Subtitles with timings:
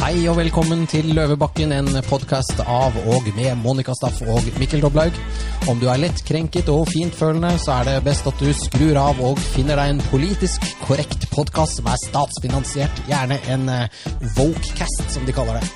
[0.00, 5.12] Hei og velkommen til Løvebakken, en podkast av og med Monica Staff og Mikkel Doblaug.
[5.68, 9.36] Om du er lettkrenket og fintfølende, så er det best at du skrur av og
[9.52, 13.68] finner deg en politisk korrekt podkast som er statsfinansiert, gjerne en
[14.38, 15.68] Wokecast, som de kaller det.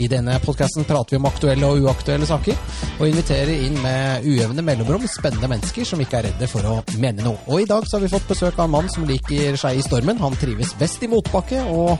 [0.00, 2.56] I denne podkasten prater vi om aktuelle og uaktuelle saker,
[2.96, 7.24] og inviterer inn med ujevne mellomrom spennende mennesker som ikke er redde for å mene
[7.24, 7.44] noe.
[7.48, 9.84] Og i dag så har vi fått besøk av en mann som liker seg i
[9.84, 10.20] stormen.
[10.24, 11.96] Han trives best i motbakke, og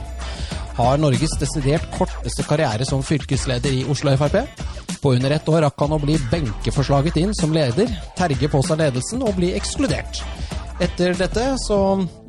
[0.77, 4.43] har Norges desidert korteste karriere som fylkesleder i Oslo Frp.
[5.01, 8.81] På under ett år rakk han å bli benkeforslaget inn som leder, terge på seg
[8.81, 10.21] ledelsen og bli ekskludert.
[10.77, 11.77] Etter dette så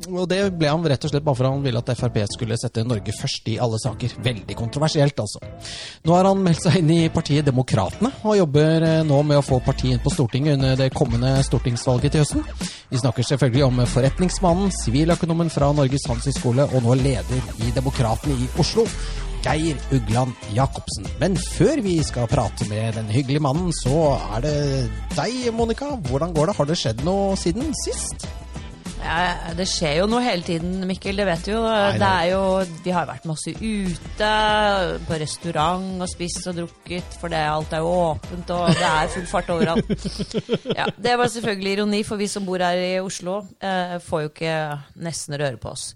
[0.09, 2.81] Og det ble han rett og slett bare for han ville at Frp skulle sette
[2.87, 4.15] Norge først i alle saker.
[4.25, 5.41] Veldig kontroversielt, altså.
[6.07, 9.45] Nå har han meldt seg inn i partiet Demokratene, og jobber eh, nå med å
[9.45, 12.45] få partiet inn på Stortinget under det kommende stortingsvalget til høsten.
[12.89, 18.49] Vi snakker selvfølgelig om forretningsmannen, siviløkonomen fra Norges Handelshøyskole og nå leder i Demokratene i
[18.57, 18.89] Oslo.
[19.45, 21.07] Geir Ugland Jacobsen.
[21.21, 24.57] Men før vi skal prate med den hyggelige mannen, så er det
[25.15, 25.93] deg, Monica.
[26.09, 26.57] Hvordan går det?
[26.57, 28.27] Har det skjedd noe siden sist?
[28.99, 31.19] Ja, det skjer jo noe hele tiden, Mikkel.
[31.19, 31.61] Det vet du jo.
[31.63, 32.41] Nei, det er jo
[32.83, 34.31] Vi har vært masse ute,
[35.07, 39.13] på restaurant og spist og drukket, for det, alt er jo åpent, og det er
[39.15, 39.93] full fart overalt.
[40.79, 44.31] Ja, det var selvfølgelig ironi, for vi som bor her i Oslo, eh, får jo
[44.31, 44.57] ikke
[45.07, 45.93] nesten røre på oss.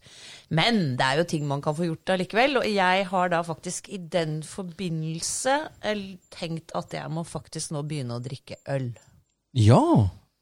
[0.54, 3.90] Men det er jo ting man kan få gjort allikevel, og jeg har da faktisk
[3.94, 8.92] i den forbindelse eh, tenkt at jeg må faktisk nå begynne å drikke øl.
[9.60, 9.84] Ja,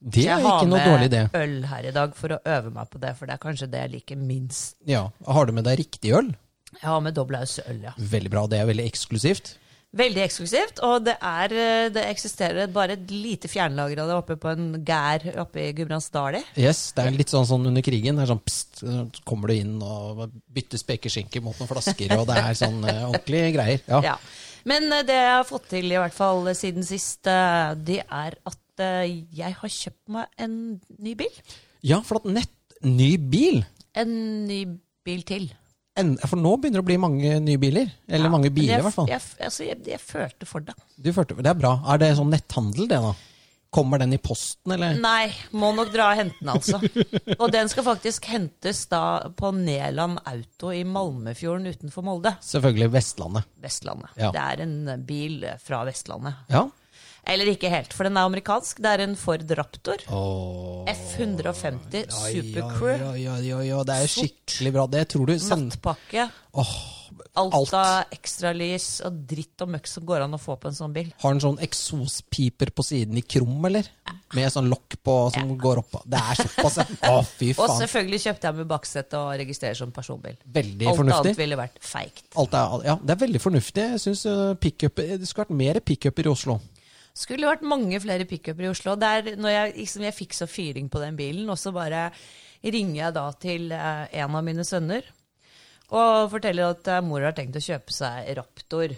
[0.01, 1.23] det er ikke noe dårlig idé.
[1.23, 3.35] Jeg har med øl her i dag for å øve meg på det, for det
[3.35, 4.75] er kanskje det jeg liker minst.
[4.89, 6.31] Ja, Har du med deg riktig øl?
[6.79, 7.91] Jeg har med dobbelthausøl, ja.
[7.97, 8.47] Veldig bra.
[8.49, 9.57] Det er veldig eksklusivt.
[9.91, 11.53] Veldig eksklusivt, og det, er,
[11.91, 16.45] det eksisterer bare et lite fjernlager av det oppe på en gær oppe i Gudbrandsdalen.
[16.55, 18.15] Yes, det er litt sånn, sånn under krigen.
[18.15, 22.23] Det er sånn pst, så kommer du inn og bytter spekeskinke mot noen flasker, og
[22.31, 23.83] det er sånn uh, ordentlige greier.
[23.91, 23.99] Ja.
[24.13, 24.15] Ja.
[24.71, 28.60] Men uh, det jeg har fått til, i hvert fall siden sist, det er at
[29.41, 30.55] jeg har kjøpt meg en
[30.99, 31.41] ny bil.
[31.85, 33.61] ja, for at nett ny bil
[33.93, 34.11] En
[34.47, 34.63] ny
[35.05, 35.49] bil til.
[35.99, 37.89] en, For nå begynner det å bli mange nye biler.
[38.07, 39.09] Eller Ja, mange biler, i hvert fall.
[39.11, 40.73] Jeg, altså, jeg, jeg følte for det.
[40.97, 41.75] Du følte, det er bra.
[41.91, 43.11] Er det sånn netthandel, det, da?
[43.71, 44.97] Kommer den i posten, eller?
[44.99, 46.79] Nei, må nok dra og hente den, altså.
[47.41, 49.03] Og den skal faktisk hentes da
[49.37, 52.33] på Neland Auto i Malmefjorden utenfor Molde.
[52.43, 53.47] Selvfølgelig Vestlandet.
[53.63, 54.11] Vestlandet.
[54.19, 54.31] Ja.
[54.35, 56.41] Det er en bil fra Vestlandet.
[56.51, 56.65] Ja.
[57.29, 58.79] Eller ikke helt, for den er amerikansk.
[58.81, 60.01] Det er en Ford Raptor.
[60.09, 60.87] Oh.
[60.89, 62.95] F150 Supercrew.
[62.97, 64.87] Ja, ja, ja, ja, det er jo skikkelig bra.
[64.89, 65.69] Det tror du send...
[65.71, 66.25] Nattpakke.
[66.57, 66.73] Oh,
[67.39, 67.73] Alt alt.
[67.77, 71.13] av ekstralys og dritt og møkk som går an å få på en sånn bil.
[71.21, 73.87] Har den sånn eksospiper på siden i krum, eller?
[74.35, 76.01] Med sånn lokk på som går oppå.
[76.11, 77.13] Det er såpass, ja.
[77.13, 80.35] Oh, fy Og selvfølgelig kjøpte jeg med baksete og registrerer som personbil.
[80.43, 81.31] Veldig Alt fornuftig.
[81.31, 82.27] annet ville vært feigt.
[82.41, 83.87] Alt er, ja, det er veldig fornuftig.
[83.95, 86.59] Jeg syns uh, pickup, Det skulle vært mer pickuper i Oslo.
[87.17, 88.95] Skulle vært mange flere pickuper i Oslo.
[88.99, 92.09] Der, når jeg, liksom, jeg fikk så fyring på den bilen, og så bare
[92.61, 95.07] ringer jeg da til eh, en av mine sønner
[95.91, 98.93] og forteller at eh, mor har tenkt å kjøpe seg Raptor.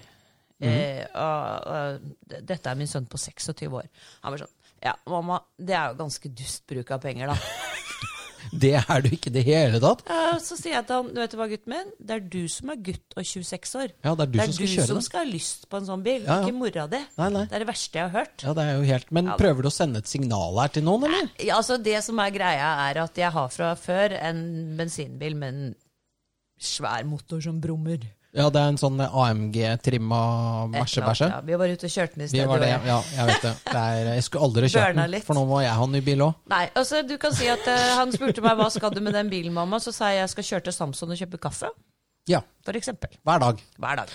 [0.63, 3.89] eh, og, og, dette er min sønn på 26 år.
[4.25, 7.37] Han var sånn Ja, mamma, det er jo ganske dust bruk av penger, da.
[8.53, 10.03] Det er du ikke i det hele tatt.
[10.07, 12.69] Ja, så sier jeg til han, du vet hva, gutten min, det er du som
[12.73, 13.93] er gutt og 26 år.
[14.05, 15.05] Ja, det er du det er som skal du kjøre som den.
[15.07, 16.39] skal ha lyst på en sånn bil, Ja, ja.
[16.45, 17.01] ikke mora di.
[17.17, 17.43] Nei, nei.
[17.49, 18.45] Det er det verste jeg har hørt.
[18.45, 21.07] Ja, det er jo helt Men prøver du å sende et signal her til noen,
[21.09, 21.31] eller?
[21.41, 24.43] Ja, altså Det som er greia, er at jeg har fra før en
[24.77, 25.73] bensinbil med en
[26.63, 27.99] svær motor som brummer.
[28.33, 30.19] Ja, det er en sånn AMG-trimma
[30.63, 32.47] annet, Ja, vi var ute og kjørte den i Vi stedet.
[32.49, 33.51] var det, jeg- ja, jeg vet det.
[33.67, 36.17] det er, jeg skulle aldri kjørt den, for nå må jeg ha en ny bil
[36.25, 36.33] òg.
[36.49, 39.29] Nei, altså du kan si at uh, Han spurte meg hva skal du med den
[39.29, 39.77] bilen, mamma.
[39.77, 41.69] Så sa jeg jeg skal kjøre til Samson og kjøpe kaffe.
[42.25, 43.09] Ja, For eksempel.
[43.23, 43.59] hver dag.
[43.77, 44.09] Hver dag.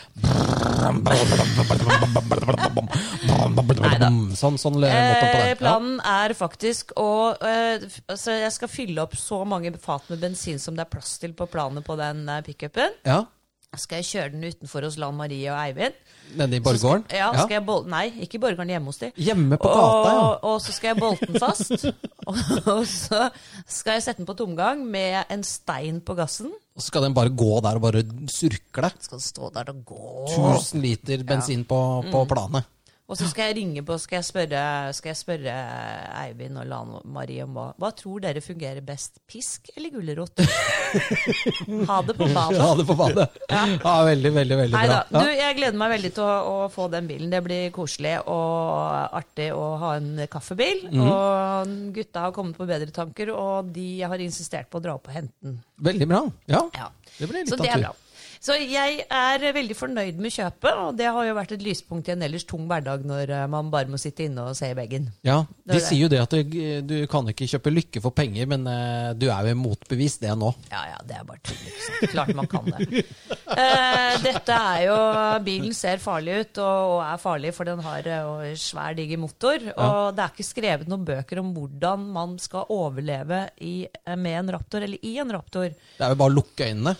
[4.38, 5.48] Sånn, sånn måtte på Eh, det.
[5.48, 5.54] Ja.
[5.60, 10.58] planen er faktisk å uh, altså Jeg skal fylle opp så mange fat med bensin
[10.58, 12.90] som det er plass til på planet på den uh, pickupen.
[13.04, 13.24] Ja,
[13.76, 15.96] Skal jeg kjøre den utenfor hos Lan Marie og Eivind.
[16.40, 17.02] Nede i Borggården?
[17.12, 19.10] Ja, skal jeg bol Nei, ikke i Borggården, hjemme hos de.
[19.20, 20.22] Hjemme på gata, ja.
[20.22, 21.84] Og, og så skal jeg bolte den fast.
[22.24, 22.40] og,
[22.78, 23.26] og så
[23.68, 26.48] skal jeg sette den på tomgang med en stein på gassen.
[26.48, 28.90] Og så skal den bare gå der og bare surkle.
[29.04, 30.00] Skal den stå der og gå.
[30.32, 32.32] 1000 liter bensin på, på Mm.
[32.32, 32.72] planet.
[33.08, 34.62] Og så skal jeg ringe på skal jeg spørre,
[34.92, 35.52] skal jeg spørre
[36.26, 39.16] Eivind og Lan Marie om hva Hva tror dere fungerer best?
[39.24, 40.42] Pisk eller gulrot?
[41.88, 42.58] ha det på badet.
[42.60, 43.26] Ha det på badet.
[43.48, 44.98] Ja, veldig, veldig, veldig Neida.
[45.08, 45.20] bra.
[45.20, 45.24] Ja.
[45.24, 47.30] Du, jeg gleder meg veldig til å, å få den bilen.
[47.32, 50.84] Det blir koselig og artig å ha en kaffebil.
[50.90, 51.06] Mhm.
[51.08, 55.08] Og gutta har kommet på bedre tanker, og de har insistert på å dra opp
[55.08, 55.56] og hente den.
[55.88, 56.22] Veldig bra.
[56.50, 56.90] Ja, Ja.
[57.18, 57.88] det blir litt av tur.
[58.44, 62.14] Så jeg er veldig fornøyd med kjøpet, og det har jo vært et lyspunkt i
[62.14, 65.08] en ellers tung hverdag når eh, man bare må sitte inne og se i veggen.
[65.26, 65.82] Ja, De det.
[65.84, 69.26] sier jo det at du, du kan ikke kjøpe lykke for penger, men uh, du
[69.32, 70.52] er jo motbevist det nå.
[70.70, 72.10] Ja ja, det er bare tull.
[72.12, 73.04] Klart man kan det.
[73.48, 74.98] Uh, dette er jo
[75.44, 79.58] Bilen ser farlig ut, og, og er farlig, for den har uh, svær, diger motor.
[79.74, 83.82] Og det er ikke skrevet noen bøker om hvordan man skal overleve i,
[84.14, 85.74] med en Raptor, eller i en Raptor.
[85.74, 86.94] Det er jo bare å lukke øynene.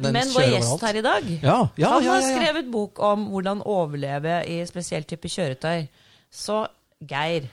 [0.00, 0.88] Den men vår gjest overalt.
[0.88, 2.36] her i dag Ja, ja, Han har ja, ja.
[2.36, 5.88] skrevet bok om hvordan overleve i spesiell type kjøretøy.
[6.30, 6.66] Så
[7.00, 7.48] Geir,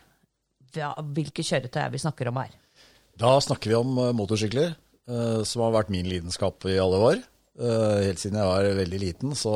[0.75, 2.51] hva, hvilke kjøretøy er vi snakker om her?
[3.17, 4.75] Da snakker vi om eh, motorsykler,
[5.09, 7.21] eh, som har vært min lidenskap i alle år.
[7.57, 9.53] Eh, helt siden jeg var veldig liten, så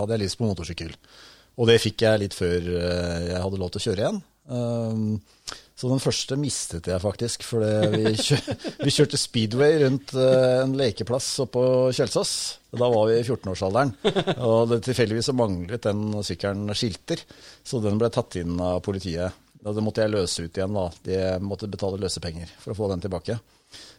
[0.00, 0.92] hadde jeg lyst på motorsykkel.
[1.58, 4.22] Og det fikk jeg litt før jeg hadde lov til å kjøre igjen.
[5.74, 8.42] Så den første mistet jeg faktisk, for vi, kjør,
[8.86, 12.34] vi kjørte speedway rundt eh, en lekeplass oppe på Kjelsås.
[12.74, 13.90] Da var vi i 14-årsalderen,
[14.50, 17.22] og det tilfeldigvis manglet den sykkelen skilter,
[17.66, 19.34] så den ble tatt inn av politiet.
[19.64, 20.86] Da det måtte jeg løse ut igjen, da.
[21.06, 23.38] De måtte betale løsepenger for å få den tilbake.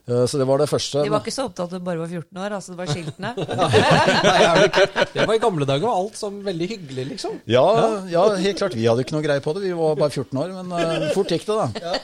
[0.08, 1.02] Eh, Så det var det første.
[1.04, 2.92] De var ikke så opptatt av at du bare var 14 år, altså det var
[2.94, 3.32] skiltene.
[5.16, 7.40] Det var i gamle dager var alt som veldig hyggelig, liksom.
[7.50, 7.66] Ja,
[8.12, 8.76] ja, helt klart.
[8.78, 9.64] Vi hadde ikke noe greie på det.
[9.66, 11.96] Vi var bare 14 år, men eh, fort gikk det, da.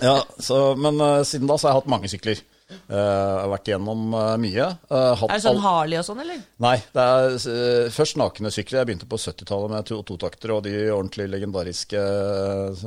[0.00, 2.40] Ja, så, men eh, siden da så har jeg hatt mange sykler.
[2.70, 4.66] Eh, jeg har vært igjennom eh, mye.
[4.88, 6.38] Eh, hatt Er det sånn all- Harley og sånn, eller?
[6.64, 8.80] Nei, det er først nakne sykler.
[8.84, 12.86] Jeg begynte på 70-tallet med to- totakter og de ordentlig legendariske eh,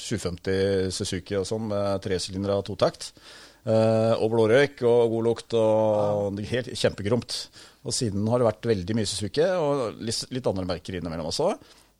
[0.00, 3.12] 750 Suzuki og sånn med tresylindere og totakt.
[3.68, 7.36] Eh, og blårøyk og god lukt og helt kjempegromt.
[7.84, 11.50] Og siden har det vært veldig mye Suzuki og litt, litt andre merker innimellom også.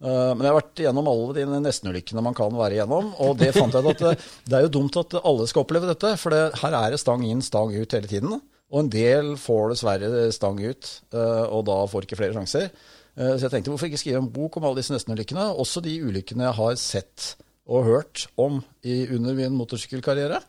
[0.00, 3.10] Eh, men jeg har vært gjennom alle de nestenulykkene man kan være igjennom.
[3.26, 4.14] Og det fant jeg at det,
[4.48, 7.26] det er jo dumt at alle skal oppleve dette, for det, her er det stang
[7.28, 8.38] inn, stang ut hele tiden.
[8.70, 12.70] Og en del får dessverre stang ut, eh, og da får ikke flere sjanser.
[13.18, 15.50] Eh, Så jeg tenkte, hvorfor ikke skrive en bok om alle disse nestenulykkene?
[15.60, 17.32] Også de ulykkene jeg har sett
[17.70, 20.40] og hørt om i, under min motorsykkelkarriere.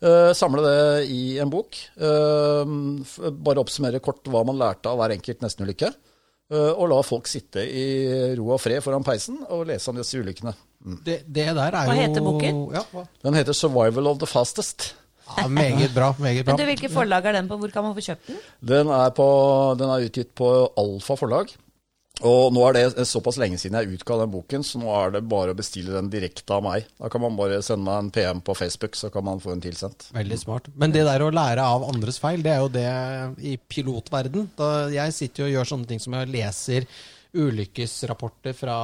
[0.00, 1.76] Eh, samle det i en bok.
[2.00, 2.70] Eh,
[3.30, 5.90] bare oppsummere kort hva man lærte av hver enkelt nestenulykke.
[6.50, 7.84] Eh, og la folk sitte i
[8.38, 10.54] ro og fred foran peisen og lese om disse ulykkene.
[11.04, 12.64] Det, det der er jo Hva heter boken?
[12.74, 13.04] Ja, hva?
[13.22, 14.94] Den heter 'Survival of the Fastest'.
[15.36, 16.14] ja, meget bra.
[16.18, 16.56] Meget bra.
[16.56, 17.56] Men du, Hvilke forlag er den på?
[17.60, 18.38] Hvor kan man få kjøpt den?
[18.66, 19.26] Den er, på,
[19.78, 21.52] den er utgitt på Alfa forlag.
[22.26, 25.22] Og nå er det såpass lenge siden jeg utga den boken, så nå er det
[25.30, 26.88] bare å bestille den direkte av meg.
[27.00, 29.62] Da kan man bare sende meg en PM på Facebook, så kan man få den
[29.64, 30.10] tilsendt.
[30.16, 30.68] Veldig smart.
[30.80, 32.90] Men det der å lære av andres feil, det er jo det
[33.52, 34.50] i pilotverden.
[34.58, 36.88] Da jeg sitter jo og gjør sånne ting som jeg leser
[37.30, 38.76] ulykkesrapporter fra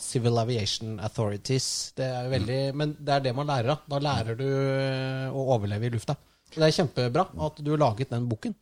[0.00, 1.92] Civil Aviation Authorities.
[1.96, 3.84] Det er veldig, Men det er det man lærer av.
[3.90, 6.16] Da lærer du eh, å overleve i lufta.
[6.50, 8.56] Så det er kjempebra at du har laget den boken.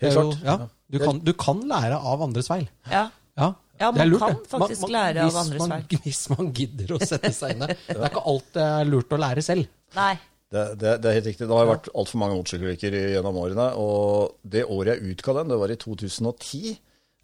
[0.00, 0.38] Helt klart.
[0.42, 0.56] Ja,
[0.90, 2.64] du, kan, du kan lære av andres feil.
[2.90, 3.10] Ja.
[3.40, 3.50] Ja,
[3.80, 4.48] Ja, det er man lurt, kan det.
[4.52, 6.00] faktisk lære av andres man, feil.
[6.04, 7.76] Hvis man gidder å sette seg inn i det.
[7.88, 9.70] Det er ikke alt det er lurt å lære selv.
[9.96, 10.12] Nei.
[10.50, 11.46] Det, det, det er helt riktig.
[11.48, 13.66] Det har vært altfor mange motorsykkelulykker gjennom årene.
[13.80, 16.76] Og det året jeg utga den, det var i 2010.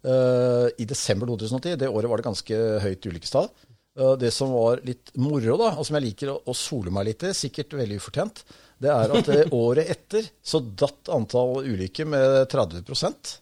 [0.07, 1.75] Uh, I desember 2010.
[1.83, 3.49] Det året var det ganske høyt ulykkestall.
[3.99, 7.09] Uh, det som var litt moro, da, og som jeg liker å, å sole meg
[7.11, 8.43] litt i, sikkert veldig ufortjent,
[8.83, 12.83] det er at det året etter så datt antall ulykker med 30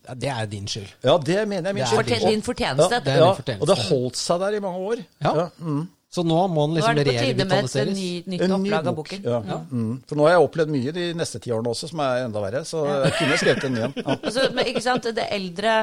[0.07, 0.87] Ja, det er din skyld.
[1.03, 2.06] Ja, det mener jeg min skyld.
[2.06, 2.31] Det er skyld.
[2.31, 2.95] Din fortjeneste.
[2.95, 3.61] Ja, Det er ja, din fortjeneste.
[3.61, 5.04] og det holdt seg der i mange år.
[5.25, 5.49] Ja.
[5.59, 5.83] mm.
[6.15, 8.87] Så nå må den Nå liksom er det på tide med et ny, nytt opplag
[8.87, 9.25] av boken.
[9.27, 9.57] Ja.
[9.68, 9.95] Mm.
[10.07, 12.61] For nå har jeg opplevd mye de neste ti årene også, som er enda verre.
[12.68, 13.95] Så jeg kunne skrevet en ny en.
[13.99, 14.15] Ja.
[14.15, 15.73] Altså, men, ikke sant, det eldre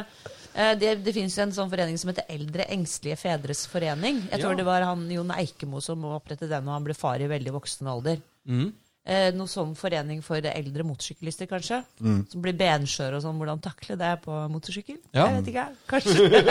[0.54, 4.22] eh, det, det finnes en sånn forening som heter Eldre engstelige fedres forening.
[4.30, 4.60] Jeg tror Ja.
[4.62, 7.92] det var han Jon Eikemo som opprettet den, og han ble far i veldig voksen
[7.92, 8.24] alder.
[8.48, 8.70] Mm.
[9.02, 11.80] Eh, noe sånn forening for eldre motorsyklister, kanskje.
[11.98, 13.38] Som blir benskjøre og sånn.
[13.40, 15.00] Hvordan takle det på motorsykkel?
[15.10, 15.26] Ja.
[15.26, 15.78] Jeg vet ikke, jeg.
[15.90, 16.42] Kanskje.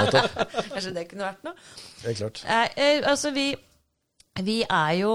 [0.72, 1.54] kanskje det kunne vært noe.
[2.00, 2.42] Det er klart.
[2.42, 3.46] Eh, eh, altså, vi,
[4.42, 5.14] vi er jo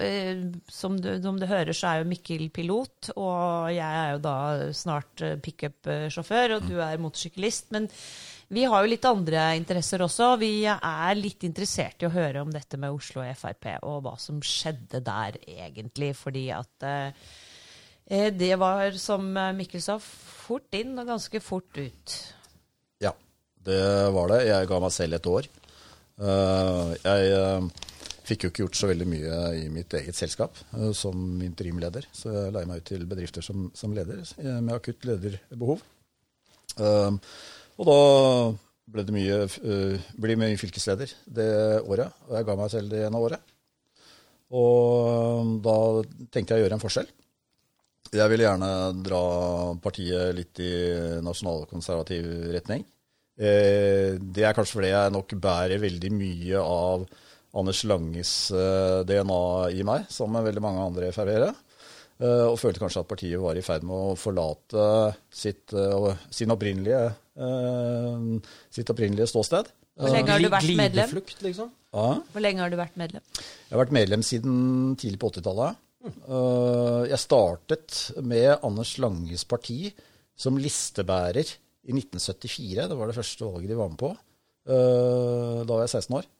[0.00, 0.40] eh,
[0.72, 4.38] som, du, som du hører, så er jo Mikkel pilot, og jeg er jo da
[4.80, 7.68] snart pickup-sjåfør, og du er motorsyklist.
[7.76, 7.90] Men
[8.50, 10.32] vi har jo litt andre interesser også.
[10.40, 14.40] Vi er litt interessert i å høre om dette med Oslo Frp, og hva som
[14.42, 16.10] skjedde der egentlig.
[16.18, 17.28] Fordi at eh,
[18.10, 22.16] eh, det var, som Mikkel sa, fort inn og ganske fort ut.
[23.04, 23.14] Ja,
[23.66, 23.84] det
[24.16, 24.40] var det.
[24.50, 25.50] Jeg ga meg selv et år.
[26.20, 27.86] Uh, jeg uh,
[28.28, 32.34] fikk jo ikke gjort så veldig mye i mitt eget selskap uh, som interimleder, så
[32.34, 34.20] jeg leide meg ut til bedrifter som, som leder
[34.58, 35.80] med akutt lederbehov.
[36.78, 37.12] Eh,
[37.80, 38.00] og da
[38.90, 43.06] ble det mye, uh, ble mye fylkesleder det året, og jeg ga meg selv det
[43.06, 43.56] ene året.
[44.50, 45.74] Og eh, da
[46.34, 47.10] tenkte jeg å gjøre en forskjell.
[48.10, 49.20] Jeg ville gjerne dra
[49.78, 50.72] partiet litt i
[51.22, 52.82] nasjonalkonservativ retning.
[53.38, 57.06] Eh, det er kanskje fordi jeg nok bærer veldig mye av
[57.60, 59.42] Anders Langes eh, DNA
[59.78, 61.52] i meg, sammen med veldig mange andre Frp-ere.
[62.20, 64.86] Eh, og følte kanskje at partiet var i ferd med å forlate
[65.32, 67.14] sitt, eh, sin opprinnelige, eh,
[68.74, 69.70] sitt opprinnelige ståsted.
[70.00, 71.14] Hvor lenge har du vært medlem?
[71.44, 71.70] Liksom?
[71.92, 72.08] Ja.
[72.32, 73.22] Hvor lenge har du vært medlem?
[73.36, 74.58] Jeg har vært medlem siden
[75.00, 75.80] tidlig på 80-tallet.
[76.24, 79.90] Uh, Jeg startet med Anders Langes parti
[80.40, 82.88] som listebærer i 1974.
[82.88, 84.12] Det var det første valget de var med på.
[84.70, 86.30] Uh, Da var jeg 16 år.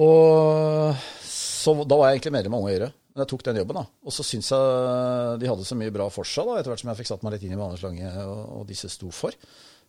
[0.00, 2.90] Og så, da var jeg egentlig medlem av Unge Høyre.
[3.10, 3.84] Men jeg tok den jobben, da.
[4.06, 6.92] Og så syns jeg de hadde så mye bra for seg, da, etter hvert som
[6.92, 9.36] jeg fikk satt meg litt inn i hva Anders Lange og, og disse sto for.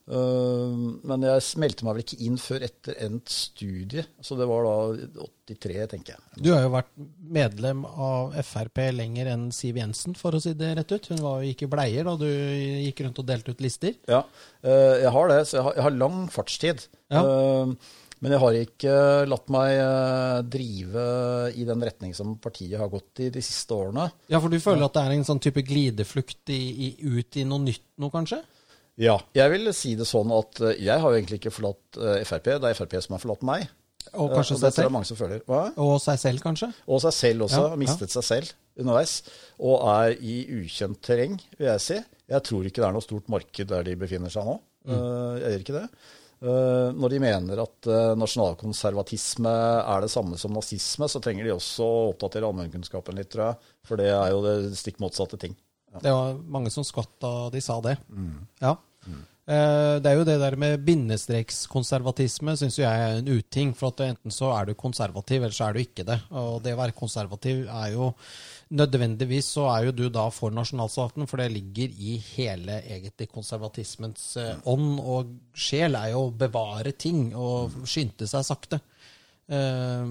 [0.09, 4.03] Uh, men jeg meldte meg vel ikke inn før etter endt studie.
[4.25, 6.41] Så det var da 83, tenker jeg.
[6.41, 10.73] Du har jo vært medlem av Frp lenger enn Siv Jensen, for å si det
[10.79, 11.11] rett ut.
[11.13, 13.95] Hun var jo ikke bleier da du gikk rundt og delte ut lister.
[14.09, 14.23] Ja,
[14.65, 15.41] eh, jeg har det.
[15.47, 16.87] Så jeg har, jeg har lang fartstid.
[17.13, 17.21] Ja.
[17.21, 21.05] Eh, Men jeg har ikke latt meg eh, drive
[21.57, 24.11] i den retning som partiet har gått i de siste årene.
[24.29, 27.45] Ja, for du føler at det er en sånn type glideflukt i, i, ut i
[27.49, 28.43] noe nytt nå, kanskje?
[29.01, 32.21] Ja, jeg vil si det sånn at eh, jeg har jo egentlig ikke forlatt eh,
[32.29, 33.65] Frp, det er Frp som har forlatt meg.
[34.11, 35.51] Og kanskje og seg selv?
[35.81, 36.71] Og seg selv, kanskje?
[36.85, 37.65] Og seg selv også.
[37.71, 39.19] Ja, mistet seg selv underveis.
[39.61, 42.01] Og er i ukjent terreng, vil jeg si.
[42.31, 44.57] Jeg tror ikke det er noe stort marked der de befinner seg nå.
[44.89, 44.97] Mm.
[45.41, 45.85] Jeg gjør ikke det.
[46.41, 51.53] Eh, når de mener at uh, nasjonalkonservatisme er det samme som nazisme, så trenger de
[51.53, 53.73] også å oppdatere allmennkunnskapen litt, tror jeg.
[53.85, 55.53] For det er jo det stikk motsatte ting.
[56.01, 57.97] Det var mange som skvatt da de sa det.
[58.09, 58.39] Mm.
[58.63, 58.73] Ja.
[59.51, 63.75] Eh, Det er jo det der med bindestrekskonservatisme syns jeg er en uting.
[63.77, 66.19] For at enten så er du konservativ, eller så er du ikke det.
[66.31, 68.13] Og det å være konservativ er jo
[68.71, 74.29] Nødvendigvis så er jo du da for nasjonalstaten, for det ligger i hele egentlig konservatismens
[74.39, 78.79] eh, ånd og sjel, er jo å bevare ting og skynde seg sakte.
[79.51, 80.05] Eh,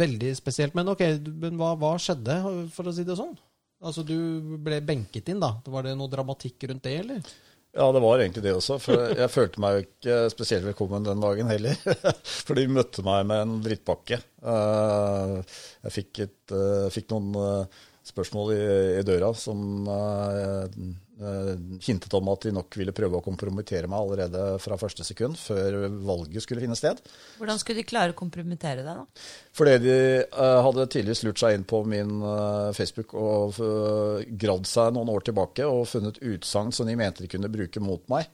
[0.00, 0.78] veldig spesielt.
[0.78, 1.04] Men ok,
[1.44, 2.38] men hva, hva skjedde,
[2.72, 3.36] for å si det sånn?
[3.84, 4.16] Altså, du
[4.64, 5.52] ble benket inn, da.
[5.68, 7.28] Var det noe dramatikk rundt det, eller?
[7.76, 8.78] Ja, det var egentlig det også.
[8.82, 11.76] For jeg følte meg jo ikke spesielt velkommen den dagen heller.
[12.46, 14.18] For de møtte meg med en drittpakke.
[14.40, 15.36] Eh,
[15.84, 17.68] Jeg fikk, et, eh, fikk noen
[18.10, 18.64] spørsmål i,
[18.98, 20.78] i døra som eh,
[21.22, 21.50] eh,
[21.84, 25.86] hintet om at de nok ville prøve å kompromittere meg allerede fra første sekund, før
[26.08, 27.00] valget skulle finne sted.
[27.40, 29.26] Hvordan skulle de klare å kompromittere deg, da?
[29.58, 29.98] Fordi de
[30.32, 35.12] uh, hadde tidligere lurt seg inn på min uh, Facebook og uh, gradd seg noen
[35.14, 38.30] år tilbake og funnet utsagn som de mente de kunne bruke mot meg.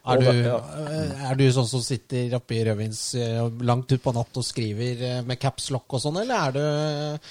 [0.00, 4.46] Er du, er du sånn som sitter oppe i rødvins eh, langt utpå natt og
[4.46, 6.56] skriver eh, med caps lock og sånn, eller er,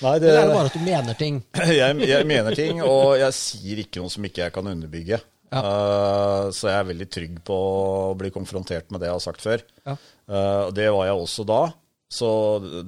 [0.04, 1.42] eller er det bare at du mener ting?
[1.80, 5.22] jeg, jeg mener ting, og jeg sier ikke noe som ikke jeg kan underbygge.
[5.50, 5.62] Ja.
[5.66, 9.46] Uh, så jeg er veldig trygg på å bli konfrontert med det jeg har sagt
[9.46, 9.64] før.
[9.88, 9.96] Ja.
[10.30, 11.62] Uh, det var jeg også da.
[12.10, 12.30] Så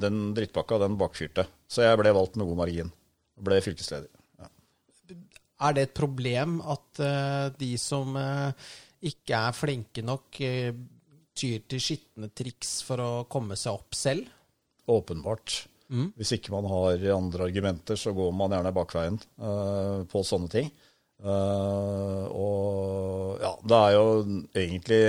[0.02, 1.46] den drittpakka, den bakfyrte.
[1.70, 2.90] Så jeg ble valgt med god margin.
[3.42, 4.10] Ble fylkesleder.
[4.42, 4.50] Ja.
[5.68, 8.70] Er det et problem at uh, de som eh,
[9.02, 10.72] ikke er flinke nok, eh,
[11.38, 14.28] tyr til skitne triks for å komme seg opp selv?
[14.92, 15.62] Åpenbart.
[15.92, 20.70] Hvis ikke man har andre argumenter, så går man gjerne bakveien uh, på sånne ting.
[21.20, 24.06] Uh, og ja, det er jo
[24.56, 25.02] egentlig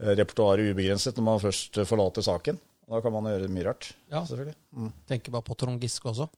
[0.00, 2.56] repertoaret ubegrenset når man først forlater saken.
[2.88, 4.24] Da kan man gjøre mye rart, Ja.
[4.24, 4.56] selvfølgelig.
[4.72, 4.88] Mm.
[5.12, 6.30] Tenker bare på Trond Giske også.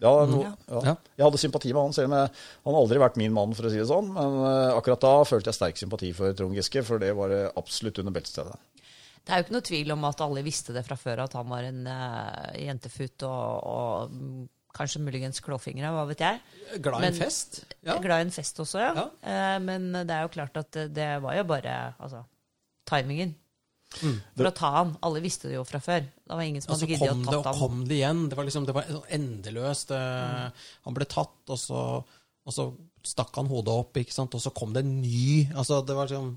[0.00, 0.80] Ja, no, Ja.
[0.84, 0.94] ja.
[1.18, 2.32] Jeg hadde sympati med han, selv om jeg,
[2.64, 4.08] han har aldri vært min mann, for å si det sånn.
[4.16, 7.50] Men eh, akkurat da følte jeg sterk sympati for Trond Giske, for det var eh,
[7.60, 8.56] absolutt under beltestedet.
[9.20, 11.50] Det er jo ikke noe tvil om at alle visste det fra før, at han
[11.50, 16.40] var en uh, jentefutt og, og mm, kanskje muligens klåfingre, hva vet jeg.
[16.80, 17.60] Glad i en fest?
[17.84, 17.98] Ja.
[18.00, 18.94] Glad i en fest også, ja.
[18.96, 19.06] Ja.
[19.20, 22.24] Uh, men det er jo klart at det, det var jo bare altså,
[22.88, 23.36] timingen.
[24.00, 24.18] Mm.
[24.38, 24.92] For å ta han.
[25.06, 26.04] Alle visste det jo fra før.
[26.06, 27.58] Det var ingen som hadde giddet å å det og tatt han.
[27.58, 28.22] kom det igjen.
[28.30, 29.90] Det var liksom, det var sånn endeløst.
[29.90, 30.62] Mm.
[30.86, 31.82] Han ble tatt, og så,
[32.46, 32.70] og så
[33.06, 34.36] stakk han hodet opp, ikke sant?
[34.36, 36.34] og så kom det en ny altså Det var sånn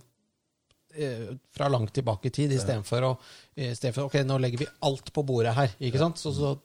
[0.95, 3.11] eh, fra langt tilbake i tid, istedenfor å
[3.59, 6.21] i for, Ok, nå legger vi alt på bordet her, ikke sant?
[6.21, 6.55] Så, så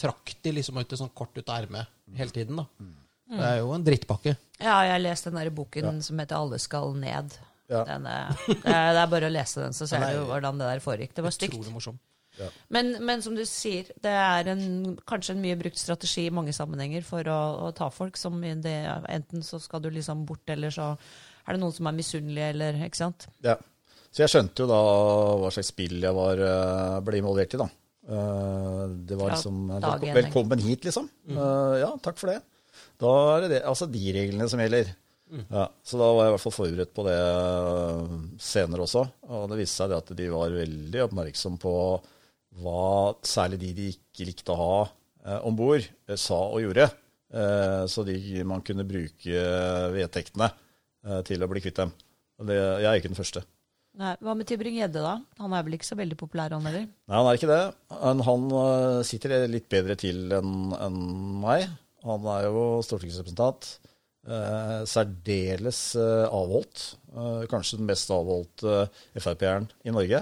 [0.00, 2.66] trakk de liksom ut et sånt kort ut av ermet hele tiden, da.
[3.32, 4.34] Det er jo en drittpakke.
[4.58, 7.38] Ja, jeg har lest den der boken som heter 'Alle skal ned'.
[7.70, 7.84] Ja.
[7.88, 10.58] Den, eh, det, er, det er bare å lese den, så ser er du hvordan
[10.60, 11.14] det der foregikk.
[11.16, 11.70] Det var stygt.
[12.40, 12.48] Ja.
[12.72, 16.54] Men, men som du sier, det er en, kanskje en mye brukt strategi i mange
[16.56, 18.78] sammenhenger for å, å ta folk som det,
[19.12, 22.80] Enten så skal du liksom bort, eller så er det noen som er misunnelige, eller
[22.86, 23.28] Ikke sant?
[23.44, 23.58] Ja.
[24.12, 24.80] Så jeg skjønte jo da
[25.40, 27.68] hva slags spill jeg var, eh, ble involvert i, da.
[28.02, 31.08] Eh, Det var liksom én, Velkommen hit, liksom.
[31.28, 31.38] Mm.
[31.80, 32.40] Ja, takk for det.
[33.00, 34.92] Da er det, det altså de reglene som gjelder.
[35.32, 39.04] Ja, så da var jeg i hvert fall forberedt på det øh, senere også.
[39.32, 41.72] Og det viste seg det at de var veldig oppmerksom på
[42.60, 46.90] hva særlig de de ikke likte å ha eh, om bord, eh, sa og gjorde.
[47.32, 49.44] Eh, så de, man kunne bruke
[49.94, 51.94] vedtektene eh, til å bli kvitt dem.
[52.42, 53.44] Det, jeg er ikke den første.
[54.00, 55.14] Nei, hva med Tybring-Gjedde, da?
[55.40, 56.84] Han er vel ikke så veldig populær, han heller?
[56.88, 57.62] Nei, han er ikke det.
[58.02, 58.46] Han, han
[59.04, 61.00] sitter litt bedre til enn enn
[61.42, 61.66] meg.
[62.04, 63.68] Han er jo stortingsrepresentant.
[64.22, 66.84] Eh, særdeles eh, avholdt.
[67.10, 68.84] Eh, kanskje den mest avholdte
[69.18, 70.20] Frp-eren i Norge.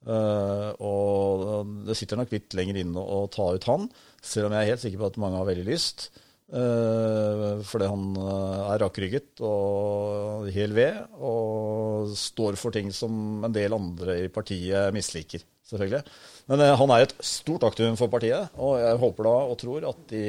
[0.00, 3.86] Eh, og det sitter nok litt lenger inne å ta ut han,
[4.18, 6.08] selv om jeg er helt sikker på at mange har veldig lyst.
[6.50, 13.54] Eh, fordi han eh, er rakrygget og hel ved, og står for ting som en
[13.54, 16.02] del andre i partiet misliker, selvfølgelig.
[16.50, 19.88] Men eh, han er et stort aktum for partiet, og jeg håper da og tror
[19.92, 20.24] at de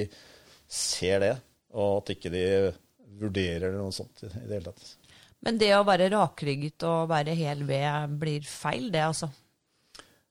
[0.69, 1.33] ser det,
[1.73, 2.45] og at ikke de
[3.21, 4.97] vurderer noe sånt i det hele tatt.
[5.41, 9.31] Men det å være rakrygget og være hel ved blir feil, det, altså.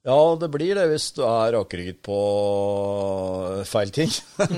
[0.00, 2.18] Ja, det blir det hvis du er rakrygget på
[3.68, 4.12] feil ting.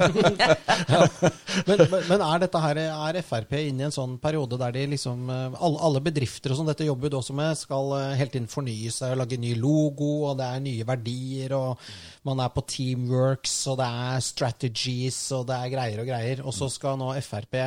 [1.66, 4.86] Men, men, men er dette her, er Frp inne i en sånn periode der de
[4.94, 8.38] liksom eh, Alle, alle bedrifter og sånn, dette jobber du også med, skal eh, helt
[8.38, 12.54] inn fornye seg og lage ny logo, og det er nye verdier, og man er
[12.54, 16.42] på teamworks, og det er strategies, og det er greier og greier.
[16.46, 17.60] Og så skal nå Frp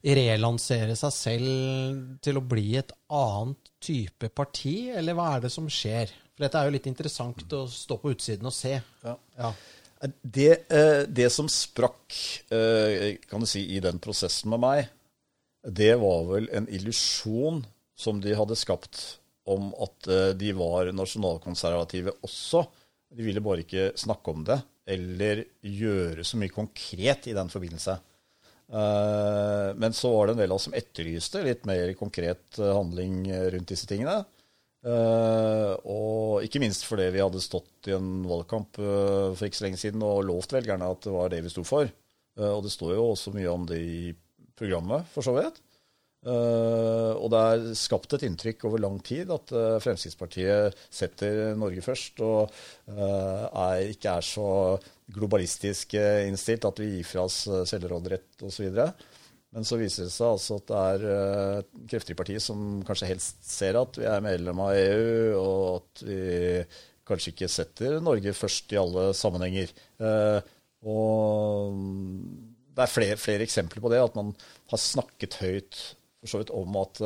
[0.00, 5.68] relansere seg selv til å bli et annet type parti, eller hva er det som
[5.70, 6.12] skjer?
[6.32, 8.78] For dette er jo litt interessant å stå på utsiden og se.
[9.04, 9.16] Ja.
[9.36, 9.52] Ja.
[10.22, 12.16] Det, eh, det som sprakk
[12.48, 14.86] eh, kan du si, i den prosessen med meg,
[15.60, 17.60] det var vel en illusjon
[18.00, 19.02] som de hadde skapt
[19.50, 22.64] om at eh, de var nasjonalkonservative også.
[23.12, 27.98] De ville bare ikke snakke om det eller gjøre så mye konkret i den forbindelse.
[28.70, 32.74] Eh, Men så var det en del av oss som etterlyste litt mer konkret eh,
[32.74, 33.24] handling
[33.54, 34.22] rundt disse tingene.
[34.80, 39.66] Eh, og ikke minst fordi vi hadde stått i en valgkamp eh, for ikke så
[39.66, 41.90] lenge siden og lovt velgerne at det var det vi sto for.
[42.38, 44.14] Eh, og det står jo også mye om det i
[44.60, 45.60] programmet, for så vidt.
[46.20, 51.80] Uh, og det er skapt et inntrykk over lang tid at uh, Fremskrittspartiet setter Norge
[51.80, 52.50] først og
[52.92, 54.50] uh, er, ikke er så
[55.14, 58.70] globalistisk eh, innstilt at vi gir fra oss eh, selvråderett osv.
[59.50, 63.10] Men så viser det seg altså at det er eh, krefter i partiet som kanskje
[63.10, 66.20] helst ser at vi er medlem av EU, og at vi
[67.10, 69.72] kanskje ikke setter Norge først i alle sammenhenger.
[70.86, 71.72] Og
[72.70, 74.30] det er flere, flere eksempler på det, at man
[74.70, 75.80] har snakket høyt
[76.20, 77.00] for så vidt om at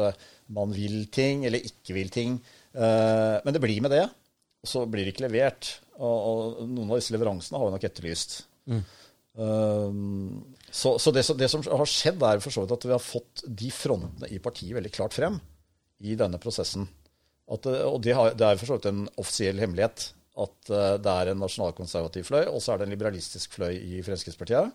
[0.52, 2.36] man vil ting eller ikke vil ting.
[2.76, 4.04] Men det blir med det,
[4.60, 5.72] og så blir det ikke levert.
[5.98, 8.40] Og, og noen av disse leveransene har vi nok etterlyst.
[9.34, 12.92] Um, så så det, som- det som har skjedd, er for så vidt at vi
[12.94, 15.40] har fått de frontene i partiet veldig klart frem
[16.02, 16.86] i denne prosessen.
[17.50, 20.96] At, det- og det, har, det er for så vidt en offisiell hemmelighet at eh,
[20.98, 24.72] det er en nasjonalkonservativ fløy, og så er det en liberalistisk fløy i Fremskrittspartiet.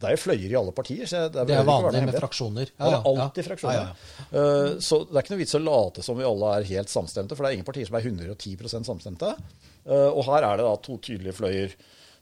[0.00, 1.04] Det er jo fløyer i alle partier.
[1.06, 2.70] så det, Det er ikke være vanlig med fraksjoner.
[2.78, 3.48] Ja, det er alltid ja.
[3.48, 3.74] fraksjoner.
[3.74, 3.88] Ja,
[4.30, 4.42] ja.
[4.42, 7.34] Eh, Så det er ikke noe vits å late som vi alle er helt samstemte,
[7.36, 9.32] for det er ingen partier som er 110% samstemte.
[9.86, 11.74] Eh, Og her er det da to tydelige fløyer.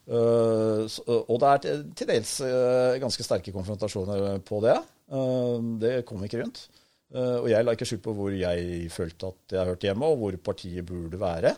[0.09, 0.83] Eh,
[1.29, 1.59] Og det er
[1.95, 4.77] til- dels eh, ganske sterke konfrontasjoner på det.
[5.11, 6.69] Eh, Det vi ikke rundt.
[7.15, 10.19] Eh, Og jeg la ikke skjul på hvor jeg følte at jeg hørte hjemme, og
[10.19, 11.57] hvor partiet burde være.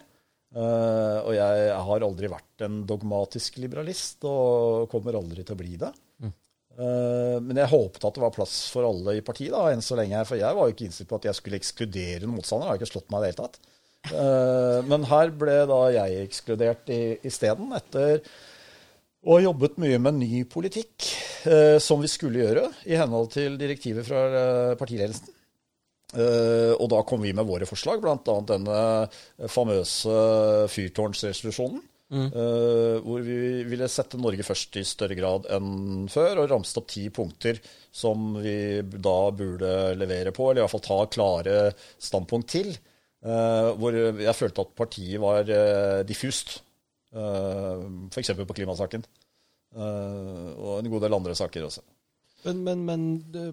[0.54, 5.76] Eh, Og jeg har aldri vært en dogmatisk liberalist, og kommer aldri til å bli
[5.76, 5.92] det.
[6.78, 9.96] Eh, Men jeg håpet at det var plass for alle i partiet, da, enn så
[9.98, 10.24] lenge.
[10.26, 12.66] For jeg var jo ikke innstilt på at jeg skulle ekskludere en motstander.
[12.66, 13.58] Jeg har ikke slått meg i det hele tatt.
[14.08, 18.22] Eh, Men her ble da jeg ekskludert i- isteden, etter
[19.26, 21.04] å ha jobbet mye med ny politikk,
[21.46, 25.28] eh, som vi skulle gjøre, i henhold til direktivet fra eh, partiledelsen.
[26.16, 28.16] Eh, og da kom vi med våre forslag, bl.a.
[28.42, 28.80] denne
[29.52, 30.16] famøse
[30.72, 31.82] fyrtårnsresolusjonen.
[32.34, 36.88] eh, hvor vi ville sette Norge først i større grad enn før, og ramste opp
[36.90, 37.60] ti punkter
[37.92, 42.72] som vi da burde levere på, eller i hvert fall ta klare standpunkt til.
[43.24, 46.60] Eh, hvor jeg følte at partiet var eh, diffust,
[47.16, 48.34] uh, f.eks.
[48.38, 49.04] på klimasaken.
[49.70, 51.84] Eh, og en god del andre saker også.
[52.46, 53.44] Men, men, men det,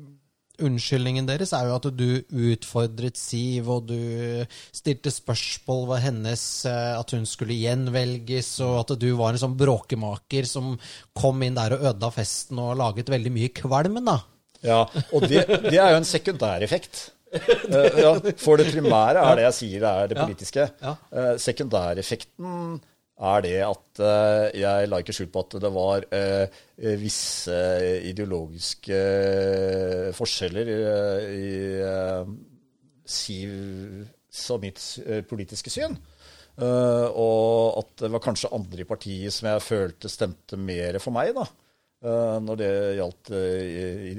[0.63, 2.07] unnskyldningen deres er jo at du
[2.49, 8.95] utfordret Siv, og du stilte spørsmål ved hennes eh, At hun skulle gjenvelges, og at
[9.01, 10.75] du var en sånn bråkemaker som
[11.17, 14.17] kom inn der og ødela festen og laget veldig mye kvalmen, da.
[14.65, 14.81] Ja,
[15.13, 17.11] og det, det er jo en sekundæreffekt.
[17.33, 20.67] Eh, ja, for det primære er det jeg sier, er det politiske.
[20.83, 22.79] Eh, sekundæreffekten
[23.17, 26.05] er det at eh, jeg la ikke skjul på at det var
[27.01, 27.61] visse
[28.11, 28.99] ideologiske
[30.17, 31.47] forskjeller i,
[33.07, 34.81] Sivs og mitt
[35.29, 35.93] politiske syn.
[36.59, 41.31] Og at det var kanskje andre i partiet som jeg følte stemte mer for meg,
[41.37, 41.45] da,
[42.43, 43.31] når det gjaldt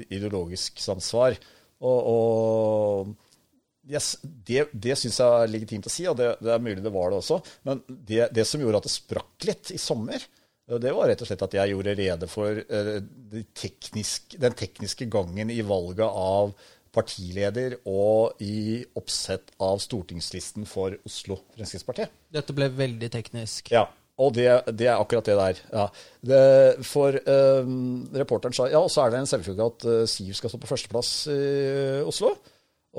[0.09, 1.37] ideologisk samsvar.
[1.79, 6.63] Og, og yes, det, det syns jeg er legitimt å si, og det, det er
[6.63, 7.39] mulig det var det også.
[7.67, 10.25] Men det, det som gjorde at det sprakk litt i sommer,
[10.69, 15.07] det var rett og slett at jeg gjorde rede for eh, de teknisk, den tekniske
[15.09, 16.53] gangen i valget av
[16.93, 22.13] partileder og i oppsett av stortingslisten for Oslo Fremskrittspartiet.
[22.33, 23.71] Dette ble veldig teknisk.
[23.73, 23.87] Ja,
[24.19, 25.59] og det, det er akkurat det der.
[25.71, 25.87] Ja.
[26.29, 30.33] Det, for um, reporteren sa ja, og så er det en selvfølge at uh, Siv
[30.35, 31.39] skal stå på førsteplass i
[32.03, 32.33] Oslo.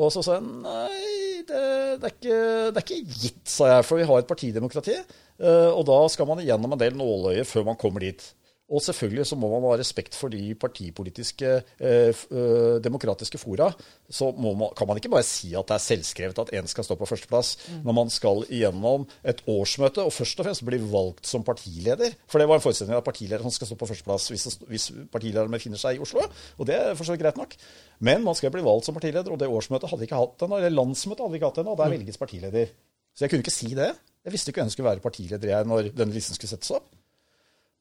[0.01, 1.63] Og så sa jeg nei, det,
[2.01, 4.97] det, er ikke, det er ikke gitt, sa jeg, for vi har et partidemokrati.
[5.41, 8.25] Uh, og da skal man igjennom en del nåløyer før man kommer dit.
[8.71, 11.49] Og selvfølgelig så må man ha respekt for de partipolitiske
[11.83, 13.71] eh, eh, demokratiske fora.
[14.07, 16.87] Så må man, kan man ikke bare si at det er selvskrevet at én skal
[16.87, 21.27] stå på førsteplass, når man skal igjennom et årsmøte og først og fremst bli valgt
[21.27, 22.15] som partileder.
[22.31, 25.81] For det var en forestilling at partilederen skal stå på førsteplass hvis, hvis partilederen befinner
[25.81, 26.23] seg i Oslo.
[26.59, 27.59] Og det er for så vidt greit nok.
[28.07, 30.79] Men man skal bli valgt som partileder, og det årsmøtet hadde ikke hatt ennå, eller
[30.79, 32.71] landsmøtet hadde ikke hatt ennå, og der velges partileder.
[33.17, 33.91] Så jeg kunne ikke si det.
[34.25, 36.89] Jeg visste ikke hvem som skulle være partileder jeg når denne listen skulle settes opp.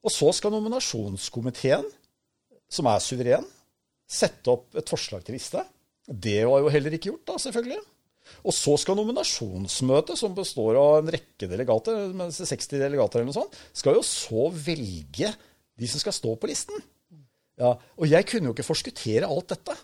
[0.06, 1.88] Og så skal nominasjonskomiteen,
[2.70, 3.48] som er suveren,
[4.10, 5.62] sette opp et forslag til liste.
[6.10, 7.82] Det var jo heller ikke gjort, da, selvfølgelig.
[8.46, 13.20] Og så skal nominasjonsmøtet, som består av en rekke delegater, mens det er 60 delegater
[13.20, 15.34] eller noe sånt, skal jo så velge
[15.80, 16.80] de som skal stå på listen.
[17.60, 19.76] Ja, og jeg kunne jo ikke forskuttere alt dette.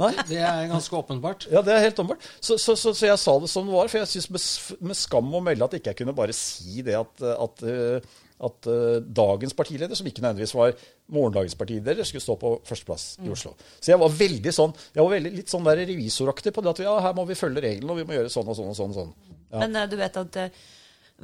[0.00, 0.10] Nei.
[0.26, 1.46] Det er ganske åpenbart.
[1.52, 2.24] Ja, det er helt åpenbart.
[2.42, 3.90] Så, så, så, så jeg sa det som det var.
[3.90, 4.46] For jeg syns med,
[4.90, 8.68] med skam å melde at ikke jeg kunne bare si det at, at, eh, at
[8.70, 10.72] uh, dagens partileder, som ikke nødvendigvis var
[11.12, 13.52] morgendagens partileder, skulle stå på førsteplass i Oslo.
[13.78, 16.82] Så jeg var veldig sånn, jeg var veldig, litt sånn der revisoraktig på det at
[16.86, 18.94] ja, her må vi følge reglene, og vi må gjøre sånn og sånn og sånn.
[18.94, 19.38] og sånn.
[19.50, 19.62] Ja.
[19.62, 20.66] Men uh, du vet at uh,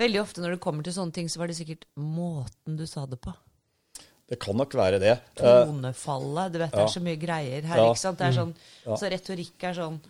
[0.03, 3.07] veldig ofte når det kommer til sånne ting, så var det sikkert måten du sa
[3.09, 3.33] det på.
[4.27, 5.15] Det kan nok være det.
[5.39, 6.53] Tonefallet.
[6.53, 7.79] Du vet, det er så mye greier her.
[7.79, 7.85] Ja.
[7.87, 7.93] Mm.
[7.95, 8.19] ikke sant?
[8.19, 10.01] Det er sånn, Så retorikk er sånn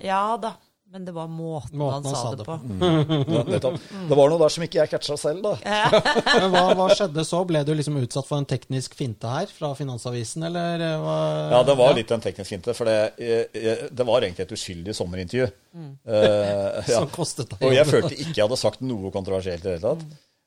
[0.00, 0.54] Ja da,
[0.92, 2.54] men det var måten, Måten han sa det på.
[2.80, 3.74] ja, nettopp.
[4.08, 5.54] Det var noe der som ikke jeg catcha selv, da.
[6.40, 7.40] Men hva, hva skjedde så?
[7.48, 11.16] Ble du liksom utsatt for en teknisk finte her fra Finansavisen, eller eh, hva?
[11.52, 14.54] Ja, det var litt en teknisk finte, for det, jeg- jeg- det var egentlig et
[14.56, 15.50] uskyldig sommerintervju.
[15.76, 17.02] Eh, ja.
[17.02, 19.90] Som kostet deg Og jeg følte ikke jeg hadde sagt noe kontroversielt i det hele
[19.90, 20.06] tatt.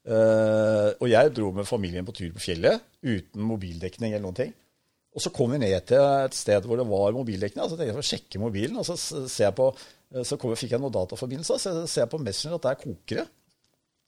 [0.09, 4.55] Eh, og jeg dro med familien på tur på fjellet uten mobildekning eller noen ting.
[5.13, 7.61] Og så kom vi ned til et sted hvor det var mobildekning.
[7.61, 9.69] Altså tenkte jeg å sjekke mobilen, og så ser jeg på
[10.25, 12.83] så kom, fikk jeg noen dataforbindelser, så så ser jeg på Messenger at det er
[12.83, 13.25] kokere.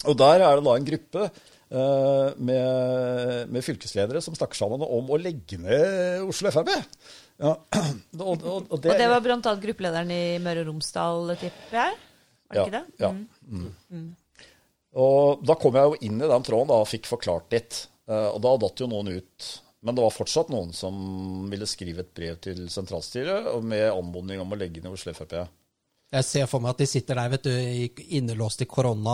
[0.09, 5.11] Og der er det da en gruppe uh, med, med fylkesledere som snakker sammen om
[5.13, 6.71] å legge ned Oslo Frp.
[7.41, 7.55] Ja.
[8.21, 9.53] Og, og, og det, Og det var bl.a.
[9.63, 11.95] gruppelederen i Møre og Romsdal, tipper jeg?
[12.45, 12.81] Var det ikke det?
[13.01, 13.09] Ja.
[13.49, 14.11] Mm.
[15.01, 17.79] Og da kom jeg jo inn i den tråden da, og fikk forklart litt.
[18.09, 19.47] Uh, Og da datt jo noen ut.
[19.81, 20.93] Men det var fortsatt noen som
[21.49, 25.39] ville skrive et brev til sentralstyret med anmodning om å legge ned Oslo Frp.
[26.11, 27.51] Jeg ser for meg at de sitter der vet du,
[28.17, 29.13] innelåst i korona,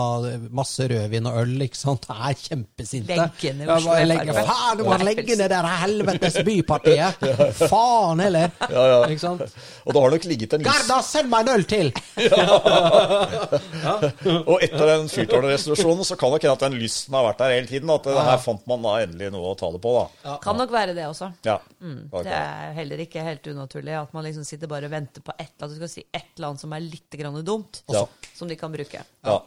[0.49, 2.07] masse rødvin og øl, ikke sant.
[2.07, 3.13] Det Er kjempesinte.
[3.19, 4.33] Legge ned Oslo bare legge-.
[4.33, 7.21] Faen, du må legge ned det helvetes bypartiet!
[7.59, 8.49] Faen heller!
[9.13, 9.45] Ikke sant?
[9.85, 11.93] Og det har nok ligget en list Garda, send meg en øl til!
[14.49, 17.69] Og etter den fyrtårnresolusjonen så kan nok hende at den lysten har vært der hele
[17.69, 17.93] tiden.
[17.93, 20.39] At det her fant man da endelig noe å ta det på, da.
[20.41, 21.29] Kan nok være det også.
[21.45, 21.59] Ja.
[21.77, 25.45] Det er heller ikke helt unaturlig at man liksom sitter bare og venter på et
[25.45, 25.77] eller annet.
[25.77, 28.05] Du skal si et eller annet som er litt grann dumt, Ja.
[28.35, 29.03] som de kan bruke.
[29.23, 29.37] ja.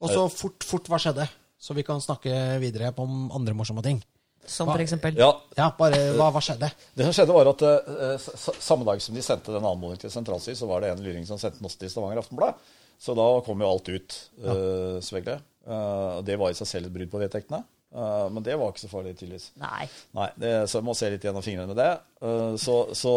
[0.00, 1.24] Og så fort, fort, hva skjedde?
[1.58, 2.30] Så vi kan snakke
[2.62, 3.98] videre på om andre morsomme ting.
[4.46, 5.16] Som for eksempel.
[5.18, 5.32] ja.
[5.58, 6.70] Ja, bare hva, hva skjedde?
[6.96, 10.10] Det som skjedde var at eh, s- Samme dag som de sendte den anmodningen til
[10.14, 12.54] sentralstyret, så var det en luring som sendte den også til Stavanger Aftenblad.
[12.98, 15.40] Så da kom jo alt ut, uh, selvfølgelig.
[15.68, 17.60] Uh, det var i seg selv et brudd på vedtektene.
[17.88, 19.48] Eh, men det var ikke så farlig, tydeligvis.
[19.62, 19.86] Nei.
[20.16, 21.90] Nei, det, så jeg må se litt gjennom fingrene med det.
[22.18, 23.12] Uh, så, så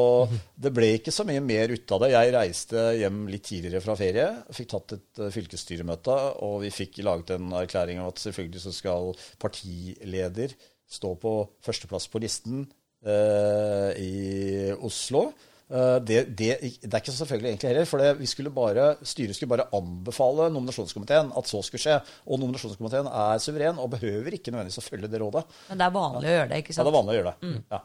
[0.61, 2.11] det ble ikke så mye mer ut av det.
[2.13, 4.27] Jeg reiste hjem litt tidligere fra ferie.
[4.55, 8.75] Fikk tatt et uh, fylkesstyremøte, og vi fikk laget en erklæring om at selvfølgelig så
[8.75, 10.55] skal partileder
[10.91, 12.65] stå på førsteplass på listen
[13.01, 15.31] i Oslo.
[15.71, 16.49] Eh, det, det,
[16.83, 19.69] det er ikke så selvfølgelig egentlig heller, for det, vi skulle bare, styret skulle bare
[19.77, 21.97] anbefale nominasjonskomiteen at så skulle skje.
[22.27, 25.45] Og nominasjonskomiteen er suveren og behøver ikke nødvendigvis å følge det rådet.
[25.69, 27.53] Men det er vanlig å gjøre det, ikke Ja, det er vanlig å gjøre det.
[27.71, 27.81] Ja.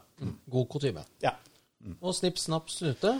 [0.57, 1.07] God kutyme.
[1.23, 1.35] ja.
[2.03, 3.13] Og snipp, snapp, snute.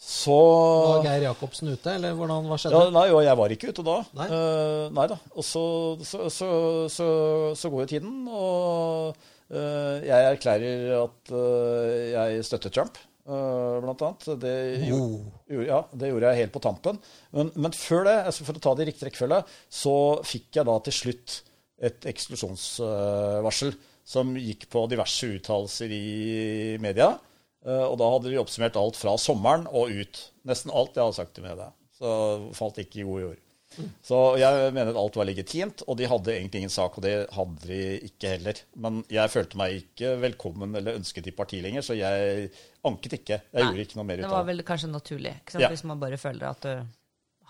[0.00, 2.78] Så Var Geir Jacobsen ute, eller hvordan, hva skjedde?
[2.86, 3.96] ja, Nei, jo, jeg var ikke ute da.
[4.16, 4.28] Nei.
[4.30, 5.16] uh, nei da.
[5.34, 5.64] Og så,
[6.06, 6.48] så, så,
[6.94, 7.08] så,
[7.58, 9.18] så går jo tiden, og
[9.50, 12.96] uh, jeg erklærer at uh, jeg støtter Trump,
[13.28, 14.26] blant annet.
[14.42, 14.54] Det,
[14.88, 16.98] gjorde, ja, det gjorde jeg helt på tampen.
[17.36, 19.42] Men, men før det, altså for å ta det i riktig rekkefølge,
[19.80, 19.94] så
[20.26, 21.38] fikk jeg da til slutt
[21.88, 23.74] et eksklusjonsvarsel
[24.08, 27.10] som gikk på diverse uttalelser i media.
[27.66, 30.22] Eh, Og da hadde de oppsummert alt fra sommeren og ut.
[30.48, 31.68] Nesten alt jeg hadde sagt i media.
[31.98, 32.08] Så
[32.56, 33.44] falt ikke i god jord.
[34.02, 37.14] Så jeg mener at alt var legitimt, og de hadde egentlig ingen sak, og det
[37.34, 38.62] hadde de ikke heller.
[38.80, 42.48] Men jeg følte meg ikke velkommen eller ønsket i partiet lenger, så jeg
[42.88, 43.40] anket ikke.
[43.52, 44.32] Jeg gjorde ikke noe mer ut av det.
[44.32, 45.34] Det var vel kanskje naturlig?
[45.54, 45.70] Ja.
[45.70, 46.72] hvis man bare føler at du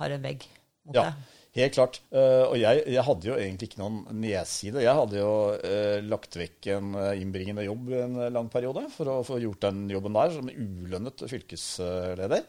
[0.02, 0.44] har en vegg
[0.88, 1.38] mot Ja, deg.
[1.60, 2.00] helt klart.
[2.12, 4.84] Uh, og jeg, jeg hadde jo egentlig ikke noen nedside.
[4.84, 9.18] Jeg hadde jo uh, lagt vekk en eh, innbringende jobb en lang periode for å
[9.26, 12.46] få gjort den jobben der som ulønnet fylkesleder.